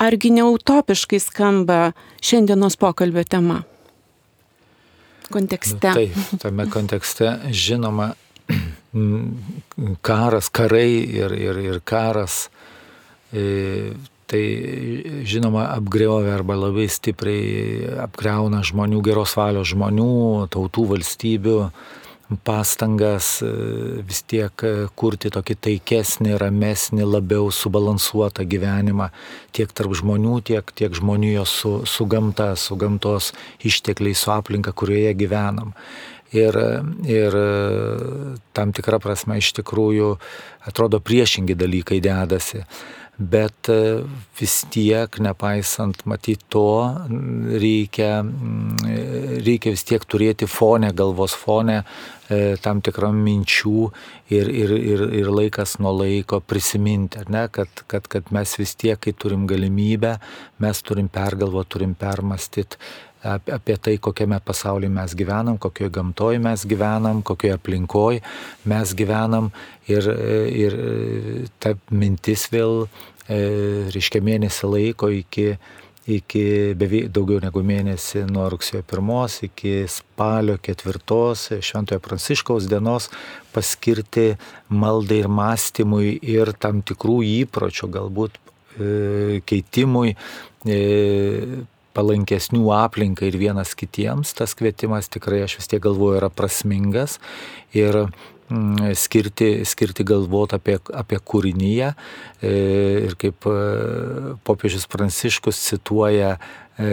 argi 0.00 0.32
neutopiškai 0.34 1.20
skamba 1.22 1.80
šiandienos 2.22 2.78
pokalbio 2.80 3.24
tema? 3.26 3.60
Kontekste. 5.30 5.92
Nu, 5.92 5.94
taip, 5.94 6.38
tame 6.42 6.66
kontekste 6.70 7.36
žinoma, 7.54 8.12
karas, 10.08 10.50
karai 10.50 10.90
ir, 11.06 11.34
ir, 11.38 11.60
ir 11.62 11.78
karas 11.86 12.48
e, 13.30 13.92
tai 14.30 14.42
žinoma 15.26 15.68
apgriovia 15.76 16.34
arba 16.38 16.56
labai 16.58 16.88
stipriai 16.90 17.94
apgreuna 18.06 18.62
žmonių, 18.66 19.02
geros 19.06 19.34
valios 19.38 19.70
žmonių, 19.70 20.10
tautų, 20.54 20.86
valstybių 20.94 21.56
pastangas 22.44 23.40
e, 23.42 23.48
vis 24.06 24.22
tiek 24.22 24.64
e, 24.66 24.72
kurti 24.94 25.30
tokį 25.34 25.56
taikesnį, 25.66 26.36
ramesnį, 26.40 27.02
labiau 27.06 27.50
subalansuotą 27.54 28.46
gyvenimą 28.46 29.10
tiek 29.56 29.72
tarp 29.72 29.96
žmonių, 29.98 30.38
tiek, 30.46 30.72
tiek 30.76 30.94
žmonijos 30.94 31.56
su, 31.62 31.74
su 31.86 32.06
gamta, 32.06 32.52
su 32.56 32.78
gamtos 32.78 33.32
ištekliais, 33.66 34.22
su 34.22 34.32
aplinka, 34.34 34.72
kurioje 34.72 35.14
gyvenam. 35.18 35.74
Ir, 36.30 36.54
ir 37.10 37.34
tam 38.54 38.70
tikrą 38.70 39.00
prasme 39.02 39.40
iš 39.40 39.48
tikrųjų 39.56 40.12
atrodo 40.70 41.00
priešingi 41.02 41.56
dalykai 41.58 41.98
dedasi 42.04 42.62
bet 43.20 43.68
e, 43.68 44.00
vis 44.40 44.54
tiek, 44.72 45.18
nepaisant 45.20 46.06
matyti 46.08 46.46
to, 46.48 46.70
reikia, 47.60 48.22
reikia 49.44 49.74
vis 49.74 49.84
tiek 49.84 50.06
turėti 50.08 50.48
fonę, 50.48 50.94
galvos 50.96 51.34
fonę, 51.36 51.82
e, 52.32 52.56
tam 52.64 52.80
tikram 52.80 53.20
minčių 53.20 53.90
ir, 54.32 54.48
ir, 54.48 54.72
ir, 54.72 55.04
ir 55.20 55.28
laikas 55.36 55.76
nuo 55.84 55.92
laiko 55.98 56.40
prisiminti, 56.40 57.20
ne, 57.28 57.44
kad, 57.52 57.84
kad, 57.92 58.08
kad 58.08 58.32
mes 58.32 58.56
vis 58.56 58.72
tiek, 58.80 58.96
kai 58.96 59.12
turim 59.12 59.44
galimybę, 59.50 60.16
mes 60.64 60.82
turim 60.86 61.12
pergalvoti, 61.12 61.74
turim 61.76 61.94
permastyti 62.00 62.80
apie 63.22 63.76
tai, 63.76 63.98
kokiame 64.00 64.40
pasaulyje 64.44 64.92
mes 64.92 65.14
gyvenam, 65.18 65.58
kokioje 65.60 65.92
gamtoje 65.92 66.40
mes 66.40 66.66
gyvenam, 66.66 67.22
kokioje 67.22 67.58
aplinkoje 67.58 68.22
mes 68.64 68.94
gyvenam. 68.96 69.52
Ir, 69.90 70.06
ir 70.54 70.74
ta 71.58 71.72
mintis 71.90 72.44
vėl 72.52 72.84
E, 73.30 73.38
reiškia 73.94 74.22
mėnesį 74.26 74.68
laiko 74.72 75.10
iki, 75.14 75.52
iki 76.10 76.44
beveik 76.78 77.12
daugiau 77.14 77.38
negu 77.42 77.62
mėnesį 77.62 78.24
nuo 78.30 78.48
rugsėjo 78.50 78.82
1 78.82 79.44
iki 79.46 79.74
spalio 79.90 80.56
4 80.58 81.60
Šventojo 81.62 82.02
Pranciškaus 82.02 82.66
dienos 82.70 83.06
paskirti 83.54 84.32
maldai 84.68 85.20
ir 85.22 85.30
mąstymui 85.30 86.16
ir 86.26 86.50
tam 86.58 86.82
tikrų 86.82 87.20
įpročių 87.44 87.90
galbūt 87.98 88.40
e, 88.40 89.42
keitimui 89.46 90.16
e, 90.66 90.80
palankesnių 92.00 92.64
aplinkai 92.80 93.30
ir 93.30 93.38
vienas 93.44 93.76
kitiems, 93.78 94.34
tas 94.40 94.56
kvietimas 94.58 95.12
tikrai 95.12 95.44
aš 95.46 95.60
vis 95.60 95.70
tiek 95.70 95.84
galvoju 95.84 96.18
yra 96.24 96.32
prasmingas 96.32 97.20
ir 97.76 98.06
Mm, 98.50 98.94
skirti, 98.94 99.64
skirti 99.64 100.02
galvoti 100.04 100.56
apie, 100.58 100.74
apie 100.94 101.18
kūrinyje. 101.22 101.92
E, 102.42 102.54
ir 103.06 103.14
kaip 103.20 103.46
e, 103.46 103.54
popiežius 104.42 104.88
Pranciškus 104.90 105.60
cituoja 105.68 106.32
e, 106.34 106.88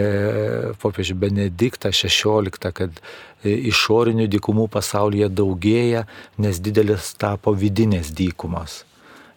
popiežių 0.78 1.16
Benediktą 1.18 1.90
XVI, 1.90 2.52
kad 2.62 3.02
išorinių 3.42 4.28
dykumų 4.30 4.68
pasaulyje 4.70 5.32
daugėja, 5.34 6.04
nes 6.38 6.62
didelis 6.62 7.10
tapo 7.18 7.56
vidinės 7.58 8.14
dykumos 8.14 8.84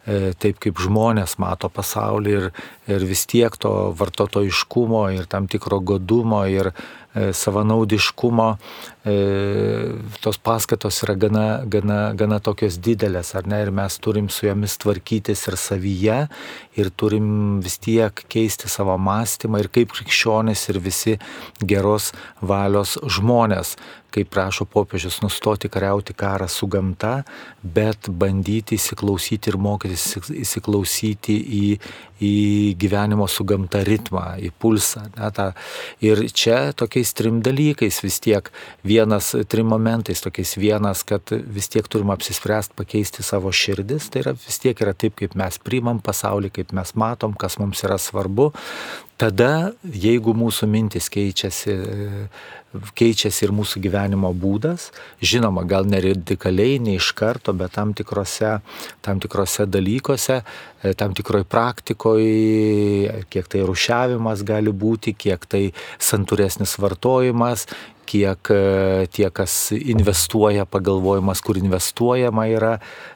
taip 0.05 0.57
kaip 0.63 0.79
žmonės 0.81 1.37
mato 1.41 1.69
pasaulį 1.69 2.31
ir, 2.37 2.47
ir 2.89 3.05
vis 3.05 3.25
tiek 3.29 3.53
to 3.61 3.91
vartotojiškumo 3.99 5.03
ir 5.13 5.27
tam 5.29 5.45
tikro 5.51 5.79
godumo 5.79 6.41
ir 6.49 6.71
savanaudiškumo 7.15 8.49
E, 9.03 9.97
tos 10.21 10.37
paskatos 10.37 11.01
yra 11.01 11.15
gana, 11.17 11.45
gana, 11.65 12.11
gana 12.13 12.37
tokios 12.37 12.75
didelės, 12.77 13.31
ar 13.33 13.47
ne, 13.49 13.57
ir 13.65 13.71
mes 13.73 13.95
turim 13.97 14.27
su 14.29 14.45
jomis 14.45 14.75
tvarkytis 14.77 15.41
ir 15.49 15.57
savyje, 15.57 16.17
ir 16.77 16.91
turim 16.93 17.57
vis 17.65 17.79
tiek 17.81 18.21
keisti 18.29 18.69
savo 18.69 18.99
mąstymą 19.01 19.63
ir 19.63 19.71
kaip 19.73 19.95
krikščionis 19.95 20.67
ir 20.69 20.77
visi 20.85 21.15
geros 21.65 22.11
valios 22.45 22.99
žmonės, 23.01 23.73
kaip 24.13 24.29
prašo 24.29 24.67
popiežius, 24.69 25.21
nustoti 25.23 25.71
kariauti 25.71 26.13
karą 26.13 26.45
su 26.51 26.69
gamta, 26.69 27.23
bet 27.63 28.11
bandyti 28.21 28.77
įsiklausyti 28.77 29.49
ir 29.49 29.57
mokytis 29.57 30.05
įsiklausyti 30.43 31.37
į, 31.41 31.65
į 32.21 32.35
gyvenimo 32.77 33.25
su 33.31 33.47
gamta 33.47 33.81
ritmą, 33.87 34.35
į 34.43 34.51
pulsą. 34.61 35.07
Ne, 35.15 35.31
tą. 35.33 35.47
Ir 36.03 36.25
čia 36.35 36.59
tokiais 37.01 37.13
trim 37.17 37.41
dalykais 37.41 38.03
vis 38.03 38.19
tiek 38.19 38.49
vienas 38.85 39.35
trim 39.49 39.65
momentais, 39.65 40.21
tokiais 40.21 40.57
vienas, 40.57 41.03
kad 41.03 41.21
vis 41.31 41.67
tiek 41.69 41.87
turim 41.87 42.11
apsispręsti 42.11 42.75
pakeisti 42.77 43.23
savo 43.23 43.51
širdis, 43.51 44.09
tai 44.11 44.21
yra 44.21 44.33
vis 44.33 44.59
tiek 44.61 44.77
yra 44.81 44.93
taip, 44.93 45.15
kaip 45.17 45.33
mes 45.35 45.57
priimam 45.57 45.99
pasaulį, 45.99 46.51
kaip 46.51 46.71
mes 46.73 46.93
matom, 46.93 47.33
kas 47.33 47.57
mums 47.57 47.81
yra 47.83 47.97
svarbu. 47.97 48.51
Tada, 49.21 49.69
jeigu 49.85 50.33
mūsų 50.33 50.65
mintis 50.65 51.05
keičiasi, 51.13 51.75
keičiasi 52.97 53.43
ir 53.45 53.51
mūsų 53.53 53.81
gyvenimo 53.83 54.31
būdas, 54.33 54.87
žinoma, 55.21 55.61
gal 55.69 55.85
ne 55.85 55.99
radikaliai, 56.01 56.79
ne 56.81 56.95
iš 56.97 57.11
karto, 57.19 57.53
bet 57.53 57.75
tam 57.75 57.91
tikrose, 57.93 58.55
tam 59.05 59.21
tikrose 59.21 59.67
dalykuose, 59.69 60.39
tam 60.97 61.13
tikroj 61.13 61.45
praktikoje, 61.45 63.21
kiek 63.29 63.53
tai 63.53 63.61
rušiavimas 63.69 64.41
gali 64.47 64.73
būti, 64.73 65.13
kiek 65.13 65.45
tai 65.45 65.67
santūresnis 66.01 66.79
vartojimas, 66.81 67.67
kiek 68.11 68.51
e, 68.51 69.07
tie, 69.11 69.29
kas 69.33 69.55
investuoja, 69.75 70.65
pagalvojimas, 70.69 71.41
kur 71.45 71.59
investuojama 71.59 72.47
yra, 72.51 72.73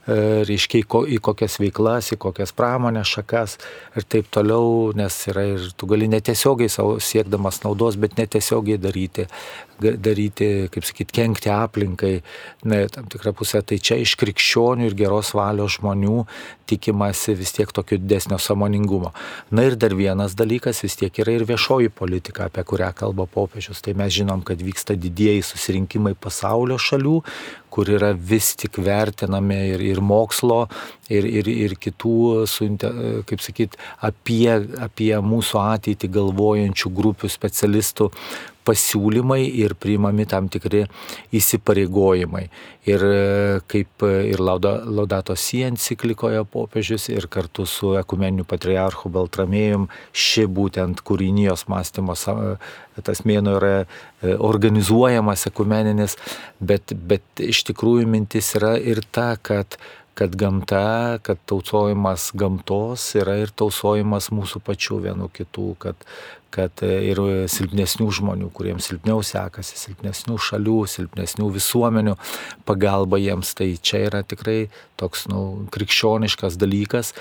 e, 0.08 0.17
reiškia 0.47 0.86
į 1.15 1.19
kokias 1.25 1.60
veiklas, 1.60 2.13
į 2.15 2.19
kokias 2.25 2.55
pramonės 2.55 3.15
šakas 3.17 3.58
ir 3.97 4.08
taip 4.08 4.31
toliau, 4.34 4.93
nes 4.95 5.19
yra 5.31 5.45
ir 5.55 5.69
tu 5.75 5.89
gali 5.91 6.08
netiesiogiai 6.12 6.71
savo 6.71 6.97
siekdamas 7.03 7.62
naudos, 7.65 7.99
bet 7.99 8.15
netiesiogiai 8.19 8.79
daryti, 8.81 9.27
daryti, 9.79 10.69
kaip 10.71 10.86
sakyt, 10.88 11.12
kenkti 11.15 11.51
aplinkai, 11.51 12.13
ne, 12.69 12.86
tam 12.91 13.10
tikrą 13.12 13.34
pusę. 13.36 13.62
Tai 13.65 13.79
čia 13.81 13.97
iš 14.01 14.15
krikščionių 14.19 14.89
ir 14.89 14.97
geros 14.97 15.34
valios 15.36 15.79
žmonių 15.79 16.23
tikimasi 16.69 17.36
vis 17.38 17.53
tiek 17.55 17.71
tokio 17.75 17.97
didesnio 18.01 18.38
samoningumo. 18.41 19.12
Na 19.51 19.65
ir 19.67 19.75
dar 19.75 19.95
vienas 19.97 20.36
dalykas 20.38 20.84
vis 20.86 20.95
tiek 20.99 21.19
yra 21.21 21.36
ir 21.36 21.45
viešoji 21.47 21.91
politika, 21.93 22.47
apie 22.49 22.63
kurią 22.63 22.91
kalba 22.95 23.27
popiežius. 23.29 23.81
Tai 23.86 23.95
mes 23.97 24.13
žinom, 24.15 24.43
kad 24.45 24.62
vyksta 24.62 24.85
vyksta 24.86 24.95
didieji 24.95 25.41
susirinkimai 25.43 26.13
pasaulio 26.13 26.78
šalių, 26.78 27.24
kur 27.75 27.91
yra 27.91 28.13
vis 28.15 28.53
tik 28.59 28.79
vertinami 28.79 29.59
ir, 29.73 29.83
ir 29.83 29.99
mokslo, 29.99 30.63
ir, 31.11 31.27
ir, 31.27 31.51
ir 31.51 31.77
kitų, 31.81 32.17
kaip 33.27 33.43
sakyt, 33.43 33.75
apie, 33.99 34.49
apie 34.88 35.13
mūsų 35.19 35.61
ateitį 35.65 36.11
galvojančių 36.19 36.93
grupių 36.95 37.31
specialistų 37.31 38.11
pasiūlymai 38.65 39.43
ir 39.61 39.75
priimami 39.77 40.25
tam 40.29 40.47
tikri 40.49 40.85
įsipareigojimai. 41.35 42.47
Ir 42.89 43.03
kaip 43.69 44.05
ir 44.05 44.41
Laudato 44.41 45.35
Si 45.38 45.61
enciklikoje 45.65 46.43
popiežius 46.49 47.07
ir 47.13 47.29
kartu 47.33 47.65
su 47.69 47.93
ekumeniniu 47.99 48.45
patriarchu 48.49 49.09
Baltramėjum 49.13 49.88
ši 50.13 50.45
būtent 50.49 51.01
kūrinijos 51.05 51.65
mąstymo 51.71 52.17
tas 53.03 53.23
mėno 53.27 53.57
yra 53.59 53.73
e, 53.83 54.35
organizuojamas 54.35 55.47
ekumeninis, 55.49 56.15
bet, 56.63 56.93
bet 56.95 57.43
iš 57.43 57.64
tikrųjų 57.67 58.08
mintis 58.10 58.54
yra 58.60 58.75
ir 58.80 59.04
ta, 59.12 59.34
kad 59.41 59.80
kad 60.15 60.36
gamta, 60.36 61.19
kad 61.21 61.38
tausojimas 61.45 62.30
gamtos 62.34 63.10
yra 63.19 63.36
ir 63.41 63.51
tausojimas 63.51 64.30
mūsų 64.32 64.62
pačių 64.63 65.01
vienų 65.10 65.28
kitų, 65.36 65.65
kad, 65.84 66.06
kad 66.56 66.84
ir 66.88 67.19
silpnesnių 67.51 68.08
žmonių, 68.19 68.47
kuriems 68.56 68.88
silpniau 68.88 69.19
sekasi, 69.28 69.75
silpnesnių 69.75 70.39
šalių, 70.39 70.78
silpnesnių 70.93 71.49
visuomenių 71.58 72.15
pagalba 72.63 73.19
jiems. 73.19 73.51
Tai 73.60 73.67
čia 73.75 74.06
yra 74.08 74.23
tikrai 74.23 74.69
toks 74.95 75.28
nu, 75.32 75.67
krikščioniškas 75.75 76.56
dalykas, 76.63 77.12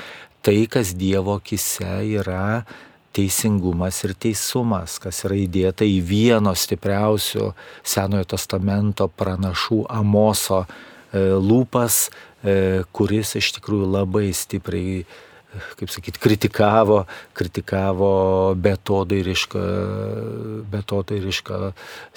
tai 0.46 0.60
kas 0.70 0.94
Dievo 0.94 1.40
akise 1.40 1.96
yra 2.20 2.62
teisingumas 3.14 4.02
ir 4.06 4.14
teisumas, 4.18 4.98
kas 5.02 5.22
yra 5.28 5.38
įdėta 5.38 5.86
į 5.86 6.00
vieno 6.06 6.54
stipriausių 6.56 7.52
Senojo 7.86 8.26
testamento 8.34 9.08
pranašų 9.08 9.84
Amoso 9.94 10.64
e, 10.64 11.22
lūpas, 11.38 12.08
e, 12.42 12.82
kuris 12.92 13.36
iš 13.40 13.54
tikrųjų 13.58 13.90
labai 13.94 14.28
stipriai 14.34 15.04
kaip 15.78 15.92
sakyti, 15.92 16.20
kritikavo, 16.22 17.04
kritikavo 17.36 18.10
betodairišką, 18.64 19.62
betodairišką 20.72 21.60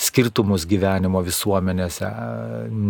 skirtumus 0.08 0.68
gyvenimo 0.70 1.22
visuomenėse, 1.26 2.10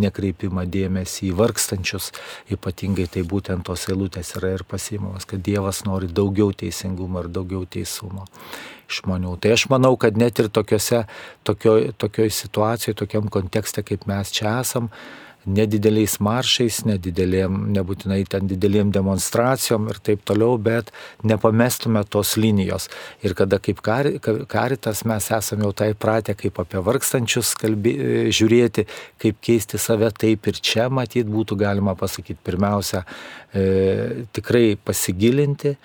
nekreipimą 0.06 0.68
dėmesį 0.72 1.30
į 1.32 1.36
vargstančius, 1.42 2.12
ypatingai 2.54 3.08
tai 3.12 3.26
būtent 3.28 3.68
tos 3.68 3.88
eilutės 3.92 4.36
yra 4.40 4.56
ir 4.58 4.66
pasimamas, 4.68 5.28
kad 5.28 5.44
Dievas 5.44 5.84
nori 5.88 6.10
daugiau 6.10 6.52
teisingumo 6.56 7.24
ir 7.24 7.32
daugiau 7.34 7.66
teisumo 7.66 8.28
žmonių. 8.92 9.36
Tai 9.44 9.54
aš 9.56 9.68
manau, 9.72 9.96
kad 10.00 10.18
net 10.20 10.40
ir 10.40 10.50
tokiose, 10.54 11.04
tokioj, 11.48 11.92
tokioj 12.00 12.32
situacijoje, 12.34 12.98
tokiam 13.04 13.32
kontekste, 13.32 13.84
kaip 13.84 14.08
mes 14.10 14.32
čia 14.34 14.60
esam, 14.62 14.92
nedideliais 15.48 16.18
maršais, 16.24 16.82
nedidelėm, 16.88 17.60
nebūtinai 17.76 18.20
ten 18.30 18.50
didelėm 18.50 18.92
demonstracijom 18.96 19.88
ir 19.92 20.00
taip 20.04 20.24
toliau, 20.28 20.58
bet 20.62 20.92
nepamestume 21.28 22.04
tos 22.12 22.36
linijos. 22.40 22.90
Ir 23.26 23.36
kada 23.38 23.60
kaip 23.64 23.82
karitas 23.82 25.04
mes 25.08 25.30
esame 25.40 25.68
jau 25.68 25.74
tai 25.84 25.92
pratę, 25.98 26.36
kaip 26.38 26.60
apie 26.64 26.84
vargstančius 26.84 27.54
kalbė, 27.60 27.96
žiūrėti, 28.36 28.88
kaip 29.24 29.40
keisti 29.44 29.80
save, 29.82 30.12
taip 30.12 30.52
ir 30.52 30.60
čia 30.60 30.90
matyt 30.94 31.30
būtų 31.32 31.60
galima 31.60 31.96
pasakyti 31.98 32.40
pirmiausia, 32.44 33.06
e, 33.54 34.28
tikrai 34.36 34.76
pasigilinti 34.78 35.78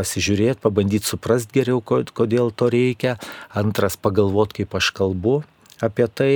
pasižiūrėti, 0.00 0.62
pabandyti 0.64 1.08
suprasti 1.08 1.60
geriau, 1.60 1.82
kodėl 1.84 2.54
to 2.56 2.70
reikia. 2.72 3.18
Antras, 3.52 3.98
pagalvoti, 4.00 4.62
kaip 4.62 4.78
aš 4.78 4.92
kalbu, 4.96 5.40
apie 5.84 6.06
tai 6.08 6.32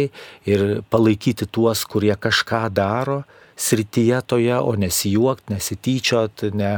ir 0.49 0.83
palaikyti 0.91 1.49
tuos, 1.51 1.85
kurie 1.89 2.15
kažką 2.17 2.69
daro 2.75 3.23
srityje 3.57 4.21
toje, 4.27 4.55
o 4.59 4.75
nesijuokt, 4.77 5.49
nesityčiot, 5.53 6.49
ne, 6.59 6.73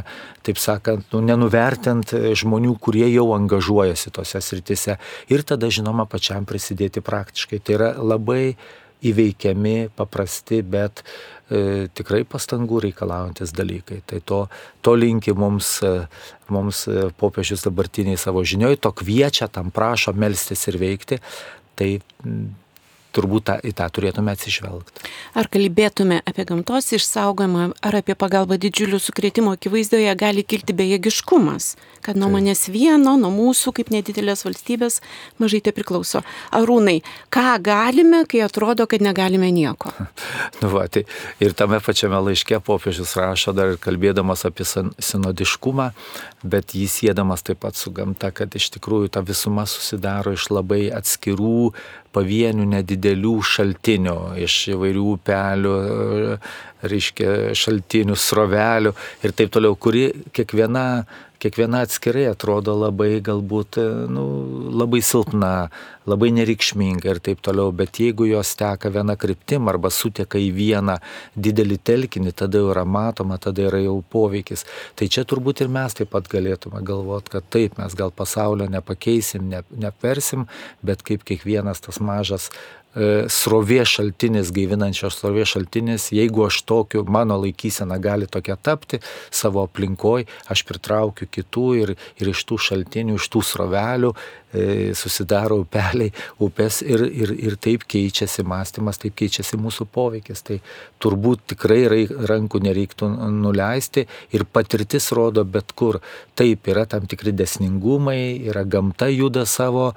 taip 0.45 0.61
sakant, 0.61 1.09
nu, 1.15 1.23
nenuvertint 1.25 2.13
žmonių, 2.37 2.75
kurie 2.83 3.07
jau 3.09 3.31
angažuojasi 3.37 4.13
tose 4.13 4.43
srityse. 4.45 4.99
Ir 5.33 5.47
tada, 5.49 5.71
žinoma, 5.73 6.05
pačiam 6.11 6.45
prisidėti 6.49 7.01
praktiškai. 7.05 7.63
Tai 7.65 7.79
yra 7.79 7.95
labai 7.97 8.57
įveikiami, 9.07 9.91
paprasti, 9.97 10.63
bet 10.65 11.03
e, 11.03 11.87
tikrai 11.97 12.23
pastangų 12.29 12.81
reikalaujantis 12.87 13.53
dalykai. 13.57 14.01
Tai 14.09 14.21
to, 14.25 14.41
to 14.85 14.97
linki 14.97 15.35
mums, 15.37 15.77
e, 15.85 15.93
mums 16.53 16.87
e, 16.89 17.11
popiežius 17.21 17.67
dabartiniai 17.69 18.19
savo 18.21 18.45
žinioj, 18.45 18.81
to 18.81 18.93
kviečia, 18.97 19.51
tam 19.53 19.71
prašo 19.75 20.17
melstis 20.17 20.65
ir 20.73 20.81
veikti 20.81 21.21
tai 21.77 22.01
turbūt 23.17 23.47
tą, 23.49 23.57
į 23.65 23.73
tą 23.77 23.89
turėtume 23.93 24.35
atsižvelgti. 24.37 25.05
Ar 25.39 25.49
kalbėtume 25.53 26.21
apie 26.29 26.47
gamtos 26.49 26.93
išsaugojimą, 26.97 27.71
ar 27.81 27.99
apie 28.01 28.17
pagalbą 28.19 28.59
didžiulių 28.61 29.01
sukretimo 29.03 29.55
akivaizdoje 29.57 30.13
gali 30.19 30.45
kilti 30.45 30.77
bejėgiškumas, 30.77 31.75
kad 32.05 32.19
nuo 32.21 32.31
manęs 32.33 32.67
vieno, 32.73 33.17
nuo 33.21 33.33
mūsų 33.35 33.75
kaip 33.81 33.93
nedidelės 33.95 34.45
valstybės 34.47 35.01
mažai 35.43 35.63
tai 35.65 35.75
priklauso. 35.77 36.23
Arūnai, 36.57 37.01
ką 37.33 37.57
galime, 37.65 38.25
kai 38.29 38.45
atrodo, 38.47 38.87
kad 38.91 39.05
negalime 39.05 39.51
nieko? 39.55 39.93
nu, 40.61 40.71
va, 40.73 40.87
tai 40.93 41.07
ir 41.43 41.57
tame 41.59 41.81
pačiame 41.83 42.21
laiške 42.29 42.61
popiežius 42.67 43.17
rašo 43.19 43.55
dar 43.57 43.77
kalbėdamas 43.83 44.47
apie 44.49 44.67
sinodiškumą, 44.67 45.91
bet 46.47 46.77
jis 46.79 47.01
sėdamas 47.01 47.45
taip 47.47 47.63
pat 47.65 47.79
su 47.79 47.93
gamta, 47.95 48.33
kad 48.35 48.55
iš 48.57 48.71
tikrųjų 48.77 49.13
ta 49.17 49.23
visuma 49.27 49.67
susidaro 49.71 50.35
iš 50.37 50.49
labai 50.55 50.87
atskirų 50.95 51.73
pavienių 52.17 52.67
nedidelių 52.73 53.37
šaltinių, 53.45 54.17
iš 54.47 54.57
įvairių 54.73 55.05
upelių, 55.13 55.77
reiškia 56.87 57.37
šaltinių, 57.57 58.17
srovelių 58.17 58.93
ir 59.27 59.37
taip 59.37 59.53
toliau, 59.55 59.77
kuri 59.77 60.09
kiekviena 60.37 60.87
kiekviena 61.43 61.83
atskirai 61.85 62.27
atrodo 62.31 62.75
labai 62.81 63.19
galbūt 63.25 63.77
nu, 64.09 64.25
labai 64.73 65.03
silpna, 65.05 65.69
labai 66.07 66.31
nereikšminga 66.37 67.11
ir 67.15 67.21
taip 67.29 67.43
toliau, 67.45 67.73
bet 67.75 68.01
jeigu 68.03 68.29
jos 68.31 68.55
teka 68.59 68.93
viena 68.95 69.17
kryptim 69.21 69.69
arba 69.71 69.91
suteka 69.95 70.41
į 70.41 70.49
vieną 70.57 70.99
didelį 71.35 71.79
telkinį, 71.91 72.33
tada 72.43 72.63
jau 72.63 72.71
yra 72.73 72.87
matoma, 72.87 73.41
tada 73.43 73.67
yra 73.69 73.83
jau 73.85 73.99
poveikis. 74.15 74.67
Tai 74.99 75.11
čia 75.13 75.27
turbūt 75.29 75.65
ir 75.65 75.73
mes 75.73 75.99
taip 75.99 76.13
pat 76.15 76.31
galėtume 76.33 76.83
galvoti, 76.87 77.35
kad 77.37 77.51
taip 77.51 77.79
mes 77.81 77.99
gal 77.99 78.15
pasaulio 78.15 78.71
nepakeisim, 78.71 79.47
ne, 79.53 79.63
nepersim, 79.77 80.49
bet 80.87 81.05
kaip 81.07 81.27
kiekvienas 81.27 81.83
tas 81.85 82.01
mažas 82.01 82.51
E, 82.97 83.27
srovė 83.29 83.83
šaltinis, 83.85 84.49
gaivinančios 84.57 85.19
srovė 85.21 85.45
šaltinis, 85.45 86.09
jeigu 86.17 86.47
aš 86.47 86.63
tokiu, 86.65 87.03
mano 87.13 87.37
laikysena 87.43 87.99
gali 88.01 88.25
tokia 88.25 88.57
tapti 88.57 89.03
savo 89.29 89.67
aplinkoje, 89.67 90.25
aš 90.49 90.63
pritraukiu 90.65 91.29
kitų 91.29 91.67
ir, 91.83 91.93
ir 92.17 92.33
iš 92.33 92.47
tų 92.49 92.57
šaltinių, 92.69 93.19
iš 93.21 93.29
tų 93.35 93.45
srovelių 93.45 94.15
susidaro 94.97 95.61
upeliai, 95.63 96.13
upės 96.43 96.83
ir, 96.87 97.05
ir, 97.07 97.33
ir 97.49 97.57
taip 97.63 97.87
keičiasi 97.89 98.45
mąstymas, 98.47 99.01
taip 99.03 99.17
keičiasi 99.19 99.59
mūsų 99.61 99.89
poveikis. 99.93 100.45
Tai 100.47 100.61
turbūt 101.03 101.47
tikrai 101.55 101.83
rankų 102.31 102.63
nereiktų 102.67 103.11
nuleisti 103.37 104.07
ir 104.37 104.47
patirtis 104.51 105.11
rodo 105.17 105.45
bet 105.45 105.75
kur. 105.77 106.01
Taip 106.37 106.69
yra 106.69 106.87
tam 106.91 107.07
tikri 107.09 107.33
desningumai, 107.37 108.37
yra 108.51 108.65
gamta 108.69 109.09
juda 109.13 109.47
savo 109.49 109.93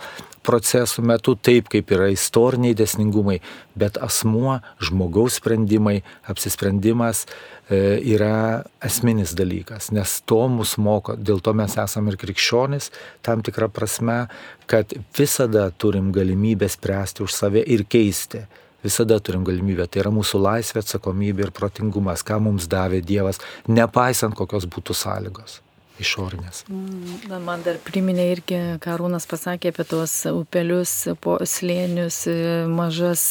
procesų 0.45 1.06
metu, 1.06 1.36
taip 1.36 1.69
kaip 1.71 1.91
yra 1.95 2.10
istoriniai 2.13 2.78
desningumai, 2.78 3.39
bet 3.80 3.99
asmuo, 4.02 4.60
žmogaus 4.84 5.39
sprendimai, 5.39 6.02
apsisprendimas, 6.32 7.25
E, 7.69 7.99
yra 8.15 8.63
esminis 8.82 9.36
dalykas, 9.38 9.91
nes 9.93 10.15
to 10.25 10.39
mus 10.49 10.71
moko, 10.82 11.13
dėl 11.13 11.38
to 11.45 11.54
mes 11.54 11.75
esame 11.78 12.10
ir 12.10 12.17
krikščionis 12.17 12.89
tam 13.21 13.43
tikrą 13.45 13.67
prasme, 13.69 14.23
kad 14.65 14.95
visada 15.13 15.67
turim 15.78 16.10
galimybę 16.15 16.65
spręsti 16.65 17.28
už 17.28 17.38
save 17.38 17.62
ir 17.62 17.86
keisti. 17.86 18.47
Visada 18.82 19.19
turim 19.19 19.45
galimybę. 19.45 19.86
Tai 19.86 20.02
yra 20.02 20.15
mūsų 20.15 20.39
laisvė, 20.41 20.82
atsakomybė 20.82 21.49
ir 21.49 21.54
protingumas, 21.54 22.23
ką 22.25 22.39
mums 22.41 22.65
davė 22.71 23.04
Dievas, 23.06 23.38
nepaisant 23.67 24.38
kokios 24.39 24.65
būtų 24.65 24.95
sąlygos 24.95 25.60
išorinės. 26.03 26.63
Man 27.29 27.65
dar 27.65 27.79
priminė 27.85 28.29
irgi, 28.33 28.59
ką 28.83 28.97
Rūnas 29.01 29.27
pasakė 29.29 29.73
apie 29.73 29.85
tuos 29.89 30.13
upelius, 30.31 30.93
slėnius, 31.49 32.21
mažas 32.71 33.25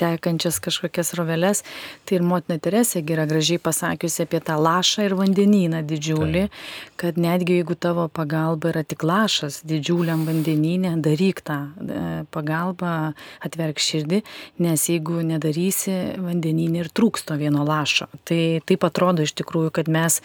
tekančias 0.00 0.60
kažkokias 0.64 1.14
roveles. 1.18 1.62
Tai 2.06 2.18
ir 2.18 2.26
motina 2.26 2.58
Teresė 2.62 3.02
yra 3.04 3.26
gražiai 3.28 3.60
pasakiusi 3.62 4.24
apie 4.26 4.40
tą 4.44 4.56
lašą 4.60 5.06
ir 5.06 5.16
vandenyną 5.18 5.82
didžiulį, 5.86 6.46
tai. 6.48 6.94
kad 7.00 7.20
netgi 7.20 7.60
jeigu 7.60 7.76
tavo 7.78 8.08
pagalba 8.08 8.70
yra 8.72 8.82
tik 8.86 9.04
lašas 9.06 9.60
didžiuliam 9.66 10.24
vandenynė, 10.28 10.94
daryk 11.02 11.42
tą 11.46 11.58
e, 11.66 12.02
pagalbą, 12.34 13.12
atverk 13.44 13.80
širdį, 13.82 14.22
nes 14.64 14.86
jeigu 14.90 15.20
nedarysi, 15.26 15.94
vandenynė 16.22 16.84
ir 16.84 16.90
trūksto 16.92 17.36
vieno 17.40 17.64
lašo. 17.66 18.08
Tai 18.28 18.40
taip 18.66 18.86
atrodo 18.88 19.26
iš 19.26 19.34
tikrųjų, 19.40 19.72
kad 19.78 19.90
mes, 19.92 20.20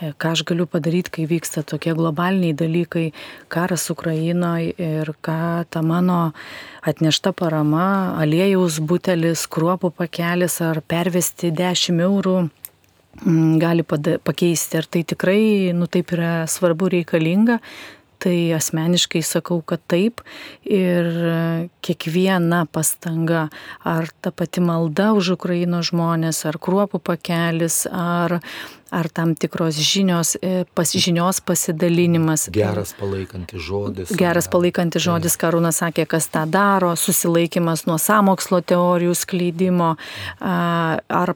e, 0.00 0.12
ką 0.12 0.34
aš 0.36 0.44
galiu 0.48 0.66
padaryti, 0.70 1.14
kai 1.18 1.28
vyksta 1.32 1.64
tokie 1.66 1.94
globaliniai 1.96 2.54
dalykai, 2.56 3.06
karas 3.52 3.88
Ukrainoje 3.92 4.74
ir 4.78 5.12
ką 5.24 5.64
ta 5.70 5.82
mano 5.82 6.32
atnešta 6.86 7.32
parama, 7.36 8.18
aliejaus 8.20 8.80
butelis, 8.80 9.46
kruopų 9.50 9.92
pakelis 9.96 10.60
ar 10.64 10.82
pervesti 10.84 11.52
10 11.54 12.02
eurų 12.06 12.36
mm, 12.44 13.56
gali 13.62 13.86
pakeisti. 13.86 14.78
Ir 14.80 14.90
tai 14.90 15.02
tikrai, 15.14 15.42
nu 15.76 15.88
taip 15.90 16.14
yra 16.16 16.44
svarbu 16.50 16.90
reikalinga, 16.96 17.60
tai 18.22 18.52
asmeniškai 18.54 19.22
sakau, 19.26 19.60
kad 19.66 19.82
taip 19.90 20.22
ir 20.66 21.08
kiekviena 21.82 22.64
pastanga, 22.70 23.48
ar 23.84 24.10
ta 24.22 24.30
pati 24.30 24.62
malda 24.62 25.10
už 25.18 25.34
Ukraino 25.36 25.82
žmonės, 25.82 26.44
ar 26.46 26.60
kruopų 26.62 27.02
pakelis, 27.02 27.82
ar 27.90 28.38
ar 28.92 29.08
tam 29.08 29.34
tikros 29.34 29.80
žinios, 29.80 30.36
e, 30.42 30.64
pas, 30.74 30.92
žinios 30.92 31.40
pasidalinimas. 31.40 32.48
Geras 32.52 32.92
palaikantis 32.98 33.62
žodis. 33.64 34.12
Geras 34.18 34.48
palaikantis 34.52 35.02
žodis, 35.02 35.36
Karūnas 35.40 35.80
sakė, 35.80 36.04
kas 36.06 36.28
tą 36.32 36.44
daro, 36.50 36.92
susilaikimas 36.98 37.86
nuo 37.88 37.96
samokslo 37.96 38.60
teorijų 38.60 39.16
skleidimo 39.16 39.94
ar 40.42 41.34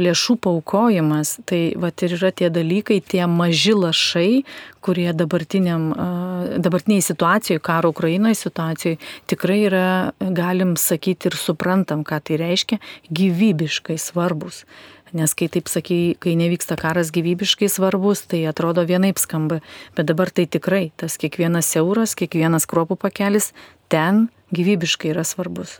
lėšų 0.00 0.38
paukojimas. 0.46 1.38
Tai 1.48 1.62
va 1.82 1.90
ir 2.06 2.16
yra 2.18 2.30
tie 2.30 2.50
dalykai, 2.54 3.00
tie 3.02 3.26
maži 3.30 3.74
lašai, 3.74 4.30
kurie 4.84 5.10
dabartiniai 5.16 7.02
situacijoje, 7.02 7.62
karo 7.64 7.90
Ukrainoje 7.94 8.38
situacijoje 8.38 9.00
tikrai 9.26 9.60
yra, 9.68 9.86
galim 10.20 10.76
sakyti 10.76 11.30
ir 11.30 11.38
suprantam, 11.40 12.04
ką 12.04 12.20
tai 12.20 12.40
reiškia, 12.42 12.80
gyvybiškai 13.10 13.96
svarbus. 13.98 14.64
Nes 15.14 15.30
kai 15.38 15.46
taip 15.46 15.70
sakai, 15.70 16.16
kai 16.18 16.34
nevyksta 16.38 16.74
karas 16.80 17.12
gyvybiškai 17.14 17.68
svarbus, 17.70 18.24
tai 18.26 18.42
atrodo 18.50 18.82
vienaip 18.88 19.20
skamba. 19.22 19.60
Bet 19.94 20.10
dabar 20.10 20.32
tai 20.34 20.48
tikrai, 20.50 20.88
tas 20.98 21.14
kiekvienas 21.22 21.70
euras, 21.78 22.16
kiekvienas 22.18 22.66
kruopų 22.66 22.98
pakelis 23.06 23.52
ten 23.92 24.26
gyvybiškai 24.54 25.14
yra 25.14 25.22
svarbus. 25.22 25.78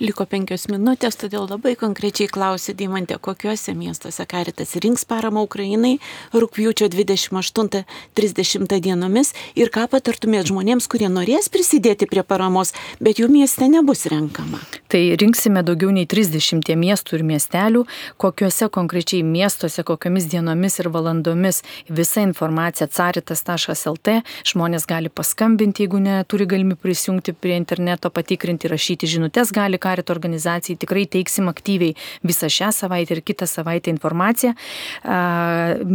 Liko 0.00 0.24
penkios 0.24 0.66
minutės, 0.70 1.18
todėl 1.20 1.44
labai 1.50 1.74
konkrečiai 1.76 2.30
klausė 2.32 2.72
Dimantė, 2.76 3.18
kokiuose 3.20 3.74
miestuose 3.76 4.24
Karitas 4.28 4.72
rinks 4.80 5.04
paramą 5.04 5.42
Ukrainai 5.44 5.98
rūpjūčio 6.32 6.88
28-30 6.92 8.80
dienomis 8.80 9.34
ir 9.58 9.70
ką 9.74 9.86
patartumėt 9.92 10.48
žmonėms, 10.48 10.88
kurie 10.90 11.10
norės 11.12 11.50
prisidėti 11.52 12.08
prie 12.10 12.24
paramos, 12.24 12.72
bet 13.00 13.20
jų 13.20 13.28
mieste 13.32 13.68
nebus 13.68 14.06
renkama. 14.10 14.62
Tai 14.90 15.02
rinksime 15.20 15.62
daugiau 15.66 15.92
nei 15.94 16.06
30 16.08 16.74
miestų 16.80 17.18
ir 17.18 17.26
miestelių, 17.28 17.84
kokiuose 18.20 18.70
konkrečiai 18.72 19.22
miestuose, 19.26 19.84
kokiamis 19.86 20.26
dienomis 20.32 20.80
ir 20.80 20.88
valandomis 20.90 21.62
visa 21.88 22.24
informacija 22.24 22.88
caritas.lt, 22.90 24.16
žmonės 24.50 24.88
gali 24.90 25.12
paskambinti, 25.12 25.84
jeigu 25.84 26.00
neturi 26.02 26.48
galimybę 26.50 26.80
prisijungti 26.80 27.36
prie 27.36 27.58
interneto, 27.60 28.10
patikrinti, 28.10 28.70
rašyti 28.72 29.10
žinutės 29.10 29.52
gali 29.60 29.78
karito 29.78 30.14
organizacijai, 30.14 30.78
tikrai 30.80 31.06
teiksim 31.10 31.48
aktyviai 31.52 31.96
visą 32.26 32.48
šią 32.50 32.70
savaitę 32.74 33.16
ir 33.16 33.22
kitą 33.24 33.48
savaitę 33.48 33.92
informaciją. 33.92 34.54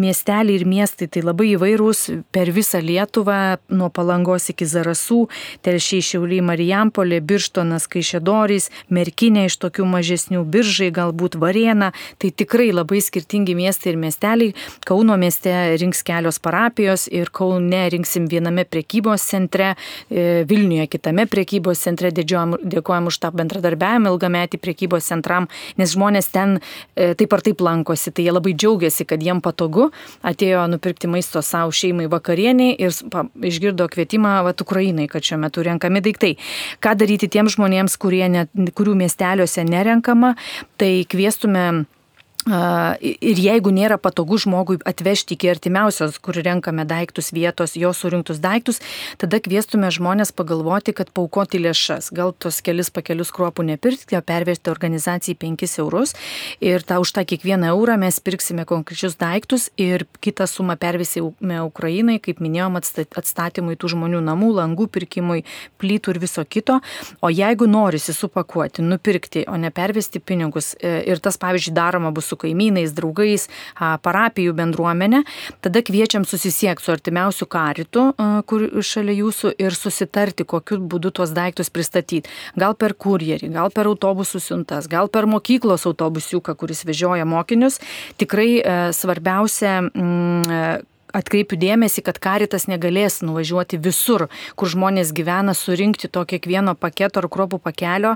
Miesteliai 0.05 0.59
ir 0.59 0.65
miestai 0.69 1.07
tai 1.11 1.23
labai 1.25 1.51
įvairūs 1.55 2.05
per 2.35 2.51
visą 2.55 2.81
Lietuvą, 2.83 3.57
nuo 3.69 3.89
Palangos 3.93 4.49
iki 4.53 4.67
Zarasų, 4.69 5.25
Telšiai 5.65 6.03
Šiauliai 6.05 6.43
Marijampolė, 6.45 7.21
Birštonas, 7.25 7.87
Kaišėdorys, 7.91 8.69
Merkinė 8.93 9.47
iš 9.49 9.57
tokių 9.63 9.87
mažesnių 9.89 10.43
biržai, 10.51 10.91
galbūt 10.95 11.37
Varėna, 11.41 11.91
tai 12.21 12.31
tikrai 12.31 12.71
labai 12.73 13.01
skirtingi 13.03 13.55
miestai 13.57 13.93
ir 13.93 14.01
miesteliai. 14.01 14.55
Kauno 14.85 15.17
mieste 15.21 15.53
rinks 15.81 16.03
kelios 16.05 16.39
parapijos 16.43 17.07
ir 17.11 17.31
Kaune 17.35 17.83
rinksim 17.93 18.29
viename 18.31 18.65
prekybos 18.65 19.25
centre, 19.25 19.73
e, 20.09 20.43
Vilniuje 20.47 20.87
kitame 20.95 21.25
prekybos 21.29 21.81
centre, 21.81 22.11
dėkojom 22.11 23.11
už 23.11 23.19
tą 23.23 23.31
bendradarbiavimą 23.55 24.13
ilgametį 24.13 24.59
priekybos 24.61 25.07
centram, 25.09 25.47
nes 25.79 25.93
žmonės 25.95 26.29
ten 26.33 26.57
e, 26.59 27.13
taip 27.17 27.33
ar 27.35 27.43
taip 27.45 27.63
lankosi, 27.65 28.13
tai 28.15 28.27
jie 28.27 28.35
labai 28.35 28.55
džiaugiasi, 28.55 29.07
kad 29.09 29.23
jiem 29.23 29.41
patogu, 29.45 29.89
atėjo 30.25 30.65
nupirkti 30.71 31.09
maisto 31.11 31.41
savo 31.45 31.73
šeimai 31.75 32.07
vakarieniai 32.11 32.75
ir 32.79 32.95
pa, 33.11 33.25
išgirdo 33.39 33.87
kvietimą 33.91 34.37
vat, 34.47 34.61
Ukrainai, 34.65 35.07
kad 35.11 35.25
šiuo 35.25 35.39
metu 35.41 35.63
renkami 35.65 36.01
daiktai. 36.05 36.35
Ką 36.83 36.95
daryti 36.99 37.29
tiems 37.31 37.57
žmonėms, 37.57 37.97
ne, 38.31 38.45
kurių 38.75 38.95
miesteliuose 38.97 39.65
nerenkama, 39.67 40.35
tai 40.79 41.05
kviestume 41.09 41.85
Ir 42.45 43.39
jeigu 43.41 43.71
nėra 43.73 43.97
patogu 43.97 44.37
žmogui 44.37 44.77
atvežti 44.85 45.33
iki 45.33 45.49
artimiausios, 45.49 46.19
kur 46.21 46.37
renkame 46.37 46.83
daiktus 46.85 47.31
vietos, 47.33 47.73
jo 47.73 47.89
surinktus 47.89 48.37
daiktus, 48.37 48.77
tada 49.17 49.39
kviestume 49.41 49.89
žmonės 49.89 50.29
pagalvoti, 50.29 50.93
kad 50.93 51.09
paukoti 51.09 51.57
lėšas. 51.63 52.11
Gal 52.13 52.35
tos 52.37 52.59
kelis 52.61 52.91
pakelius 52.93 53.31
kruopų 53.33 53.65
nepirkti, 53.71 54.13
o 54.13 54.21
pervesti 54.21 54.69
organizacijai 54.69 55.39
5 55.41 55.73
eurus. 55.81 56.13
Ir 56.61 56.85
tą 56.85 56.99
už 57.01 57.15
tą 57.17 57.23
kiekvieną 57.25 57.71
eurą 57.73 57.97
mes 58.03 58.21
pirksime 58.21 58.67
konkrečius 58.69 59.17
daiktus 59.17 59.71
ir 59.81 60.05
kitą 60.21 60.45
sumą 60.45 60.77
pervesime 60.77 61.63
Ukrainai, 61.65 62.19
kaip 62.21 62.45
minėjom, 62.45 62.77
atstatymui 62.77 63.73
tų 63.73 63.95
žmonių 63.95 64.21
namų, 64.21 64.51
langų 64.59 64.85
pirkimui, 64.93 65.47
plytų 65.81 66.13
ir 66.13 66.21
viso 66.21 66.45
kito. 66.45 66.77
O 67.25 67.33
jeigu 67.33 67.65
norisi 67.65 68.13
supakuoti, 68.13 68.85
nupirkti, 68.85 69.47
o 69.49 69.57
ne 69.57 69.73
pervesti 69.73 70.21
pinigus 70.21 70.75
e, 70.77 70.99
ir 71.09 71.25
tas, 71.25 71.41
pavyzdžiui, 71.41 71.73
daroma 71.73 72.13
bus 72.13 72.29
su 72.29 72.34
su 72.35 72.41
kaimynais, 72.43 72.93
draugais, 72.95 73.47
parapijų 73.79 74.53
bendruomenė, 74.55 75.23
tada 75.63 75.81
kviečiam 75.85 76.25
susisiekti 76.27 76.85
su 76.85 76.93
artimiausiu 76.93 77.47
karitu, 77.47 78.09
kur 78.49 78.67
šalia 78.83 79.15
jūsų 79.21 79.55
ir 79.61 79.75
susitarti, 79.75 80.45
kokiu 80.45 80.79
būdu 80.79 81.13
tuos 81.15 81.33
daiktus 81.35 81.71
pristatyti. 81.71 82.29
Gal 82.59 82.75
per 82.75 82.93
kurjerį, 82.93 83.51
gal 83.55 83.71
per 83.73 83.89
autobusų 83.89 84.41
siuntas, 84.43 84.89
gal 84.91 85.09
per 85.09 85.29
mokyklos 85.29 85.87
autobusiuką, 85.87 86.55
kuris 86.59 86.85
vežioja 86.85 87.25
mokinius. 87.25 87.79
Tikrai 88.19 88.49
e, 88.59 88.75
svarbiausia 88.95 89.79
atkreipiu 91.15 91.57
dėmesį, 91.59 92.03
kad 92.05 92.19
karitas 92.21 92.67
negalės 92.71 93.21
nuvažiuoti 93.25 93.79
visur, 93.81 94.27
kur 94.59 94.71
žmonės 94.71 95.13
gyvena, 95.15 95.55
surinkti 95.57 96.09
to 96.11 96.25
kiekvieno 96.27 96.75
paketo 96.79 97.21
ar 97.21 97.29
kruopų 97.31 97.61
pakelio, 97.63 98.15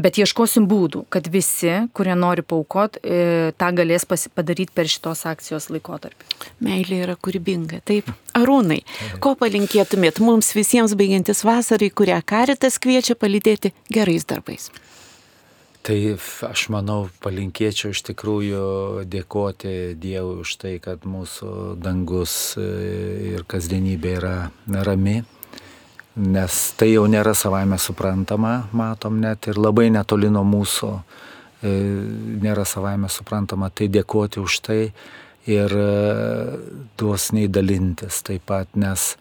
bet 0.00 0.20
ieškosim 0.20 0.66
būdų, 0.70 1.04
kad 1.12 1.30
visi, 1.30 1.72
kurie 1.96 2.16
nori 2.18 2.44
paukot, 2.46 3.00
e, 3.02 3.52
tą 3.60 3.70
galės 3.76 4.06
padaryti 4.08 4.74
per 4.74 4.90
šitos 4.90 5.24
akcijos 5.30 5.70
laikotarpį. 5.70 6.28
Meilė 6.64 7.02
yra 7.06 7.16
kūrybinga, 7.16 7.82
taip. 7.86 8.10
Arūnai, 8.36 8.82
ko 9.22 9.34
palinkėtumėt 9.38 10.20
mums 10.22 10.52
visiems 10.56 10.94
baigiantis 10.98 11.44
vasarai, 11.46 11.90
kurią 11.90 12.20
karitas 12.26 12.78
kviečia 12.82 13.18
palydėti 13.18 13.74
gerais 13.90 14.26
darbais? 14.28 14.70
Tai 15.80 15.96
aš 16.44 16.66
manau, 16.68 17.06
palinkėčiau 17.24 17.94
iš 17.94 18.02
tikrųjų 18.10 18.64
dėkoti 19.08 19.94
Dievui 19.96 20.42
už 20.42 20.50
tai, 20.60 20.74
kad 20.82 21.06
mūsų 21.08 21.52
dangus 21.80 22.34
e, 22.60 22.64
ir 23.30 23.46
kasdienybė 23.48 24.10
yra 24.18 24.34
rami, 24.84 25.22
nes 26.20 26.58
tai 26.76 26.90
jau 26.90 27.06
nėra 27.08 27.32
savaime 27.32 27.78
suprantama, 27.80 28.66
matom 28.76 29.22
net 29.22 29.48
ir 29.48 29.56
labai 29.56 29.86
netoli 29.94 30.28
nuo 30.28 30.42
mūsų 30.44 30.90
e, 30.92 31.72
nėra 32.44 32.66
savaime 32.68 33.08
suprantama, 33.08 33.72
tai 33.72 33.88
dėkoti 33.88 34.44
už 34.44 34.58
tai 34.68 34.78
ir 35.48 35.76
e, 35.80 35.88
duosniai 37.00 37.48
dalintis 37.48 38.20
taip 38.28 38.44
pat, 38.52 38.68
nes 38.76 39.14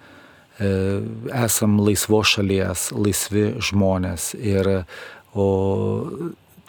esam 0.59 1.77
laisvo 1.79 2.19
šalies, 2.27 2.89
laisvi 2.91 3.45
žmonės 3.63 4.33
ir 4.35 4.67
o 5.31 5.45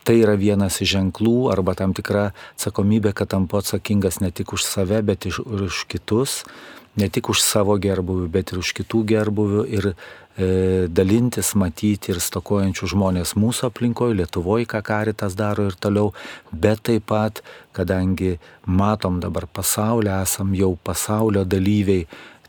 tai 0.05 0.21
yra 0.23 0.37
vienas 0.41 0.81
iš 0.81 0.95
ženklų 0.97 1.51
arba 1.53 1.77
tam 1.79 1.95
tikra 1.97 2.31
atsakomybė, 2.55 3.15
kad 3.17 3.33
tampu 3.35 3.61
atsakingas 3.61 4.21
ne 4.25 4.31
tik 4.33 4.55
už 4.57 4.65
save, 4.67 5.03
bet 5.07 5.29
ir 5.29 5.41
už 5.45 5.85
kitus, 5.91 6.43
ne 6.97 7.09
tik 7.09 7.31
už 7.31 7.43
savo 7.43 7.77
gerbuvių, 7.81 8.29
bet 8.33 8.53
ir 8.53 8.63
už 8.63 8.73
kitų 8.81 9.03
gerbuvių 9.13 9.65
ir 9.71 9.91
e, 9.91 9.95
dalintis, 10.91 11.53
matyti 11.55 12.15
ir 12.15 12.21
stokojančių 12.23 12.91
žmonės 12.95 13.37
mūsų 13.39 13.69
aplinkoje, 13.71 14.19
Lietuvoje, 14.19 14.67
ką 14.71 14.83
karitas 14.87 15.37
daro 15.39 15.69
ir 15.71 15.79
toliau, 15.79 16.11
bet 16.53 16.83
taip 16.89 17.07
pat, 17.11 17.45
kadangi 17.77 18.39
matom 18.67 19.21
dabar 19.23 19.47
pasaulio, 19.47 20.17
esam 20.25 20.55
jau 20.59 20.75
pasaulio 20.85 21.45
dalyviai, 21.45 22.09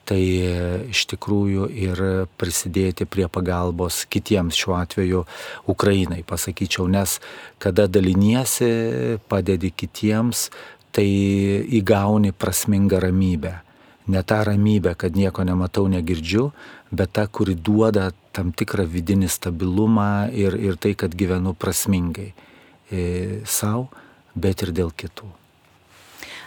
tai 0.10 0.22
e, 0.22 0.52
iš 0.91 1.06
tikrųjų 1.14 1.68
ir 1.72 2.02
prisidėti 2.39 3.08
prie 3.10 3.28
pagalbos 3.32 4.04
kitiems 4.12 4.58
šiuo 4.58 4.76
atveju 4.80 5.24
Ukrainai, 5.72 6.22
pasakyčiau, 6.28 6.88
nes 6.91 7.20
kada 7.62 7.88
daliniesi, 7.88 8.72
padedi 9.32 9.72
kitiems, 9.72 10.49
tai 10.91 11.08
įgauni 11.80 12.34
prasmingą 12.36 12.99
ramybę. 12.99 13.54
Ne 14.12 14.24
tą 14.28 14.41
ramybę, 14.43 14.95
kad 14.99 15.16
nieko 15.16 15.45
nematau, 15.47 15.86
negirdžiu, 15.88 16.49
bet 16.91 17.14
tą, 17.16 17.28
kuri 17.32 17.56
duoda 17.56 18.10
tam 18.36 18.52
tikrą 18.52 18.88
vidinį 18.89 19.30
stabilumą 19.32 20.32
ir, 20.36 20.58
ir 20.60 20.80
tai, 20.82 20.95
kad 20.99 21.16
gyvenu 21.16 21.54
prasmingai 21.56 22.32
e, 22.91 23.06
savo, 23.45 23.88
bet 24.36 24.66
ir 24.66 24.74
dėl 24.76 24.91
kitų. 24.91 25.41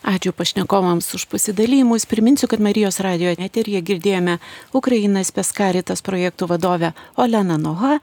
Ačiū 0.04 0.36
pašnekovams 0.36 1.06
už 1.16 1.24
pasidalymus. 1.32 2.04
Priminsiu, 2.04 2.44
kad 2.44 2.60
Marijos 2.60 3.00
radio 3.00 3.30
eterija 3.32 3.80
girdėjome 3.80 4.36
Ukrainas 4.76 5.32
Peskaritas 5.32 6.04
projektų 6.04 6.44
vadovę 6.50 6.90
Oleną 7.16 7.56
Noha 7.56 7.94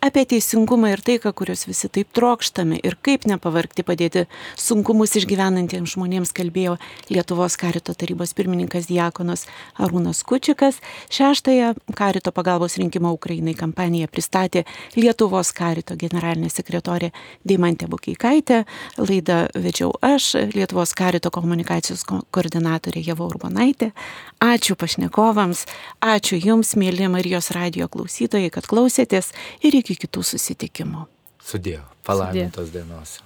apie 0.00 0.24
teisingumą 0.24 0.88
ir 0.94 1.02
taiką, 1.04 1.32
kurios 1.36 1.66
visi 1.68 1.88
taip 1.92 2.08
trokštame 2.16 2.78
ir 2.80 2.96
kaip 3.04 3.26
nepavargti 3.28 3.84
padėti 3.84 4.22
sunkumus 4.56 5.12
išgyvenantiems 5.20 5.92
žmonėms 5.94 6.32
kalbėjo 6.36 6.78
Lietuvos 7.12 7.58
karito 7.60 7.92
tarybos 7.92 8.32
pirmininkas 8.36 8.88
Diakonas 8.88 9.44
Arūnas 9.76 10.22
Kučikas. 10.24 10.78
Šeštąją 11.12 11.74
karito 11.98 12.32
pagalbos 12.32 12.78
rinkimo 12.80 13.12
Ukrainai 13.12 13.52
kampaniją 13.58 14.08
pristatė 14.08 14.64
Lietuvos 14.96 15.52
karito 15.52 15.98
generalinė 16.00 16.48
sekretorė 16.48 17.12
Deimantė 17.44 17.90
Bukeikaitė. 17.92 18.62
Laidą 18.96 19.42
vedžiau 19.52 19.92
aš, 20.00 20.32
Lietuvos 20.54 20.96
karito 20.96 21.32
komunikacijos 21.34 22.06
koordinatorė 22.08 23.04
Jeva 23.04 23.28
Urbonaitė. 23.28 23.92
Ačiū 24.40 24.78
pašnekovams, 24.80 25.66
ačiū 26.00 26.40
Jums, 26.40 26.72
mėly 26.80 27.10
Marijos 27.12 27.52
radio 27.52 27.90
klausytojai, 27.92 28.48
kad 28.54 28.64
klausėtės 28.70 29.34
ir 29.60 29.76
iki 29.90 30.06
kitų 30.06 30.22
susitikimų. 30.22 31.06
Sudėjau, 31.42 31.82
palaimintos 32.06 32.70
dienos. 32.70 33.18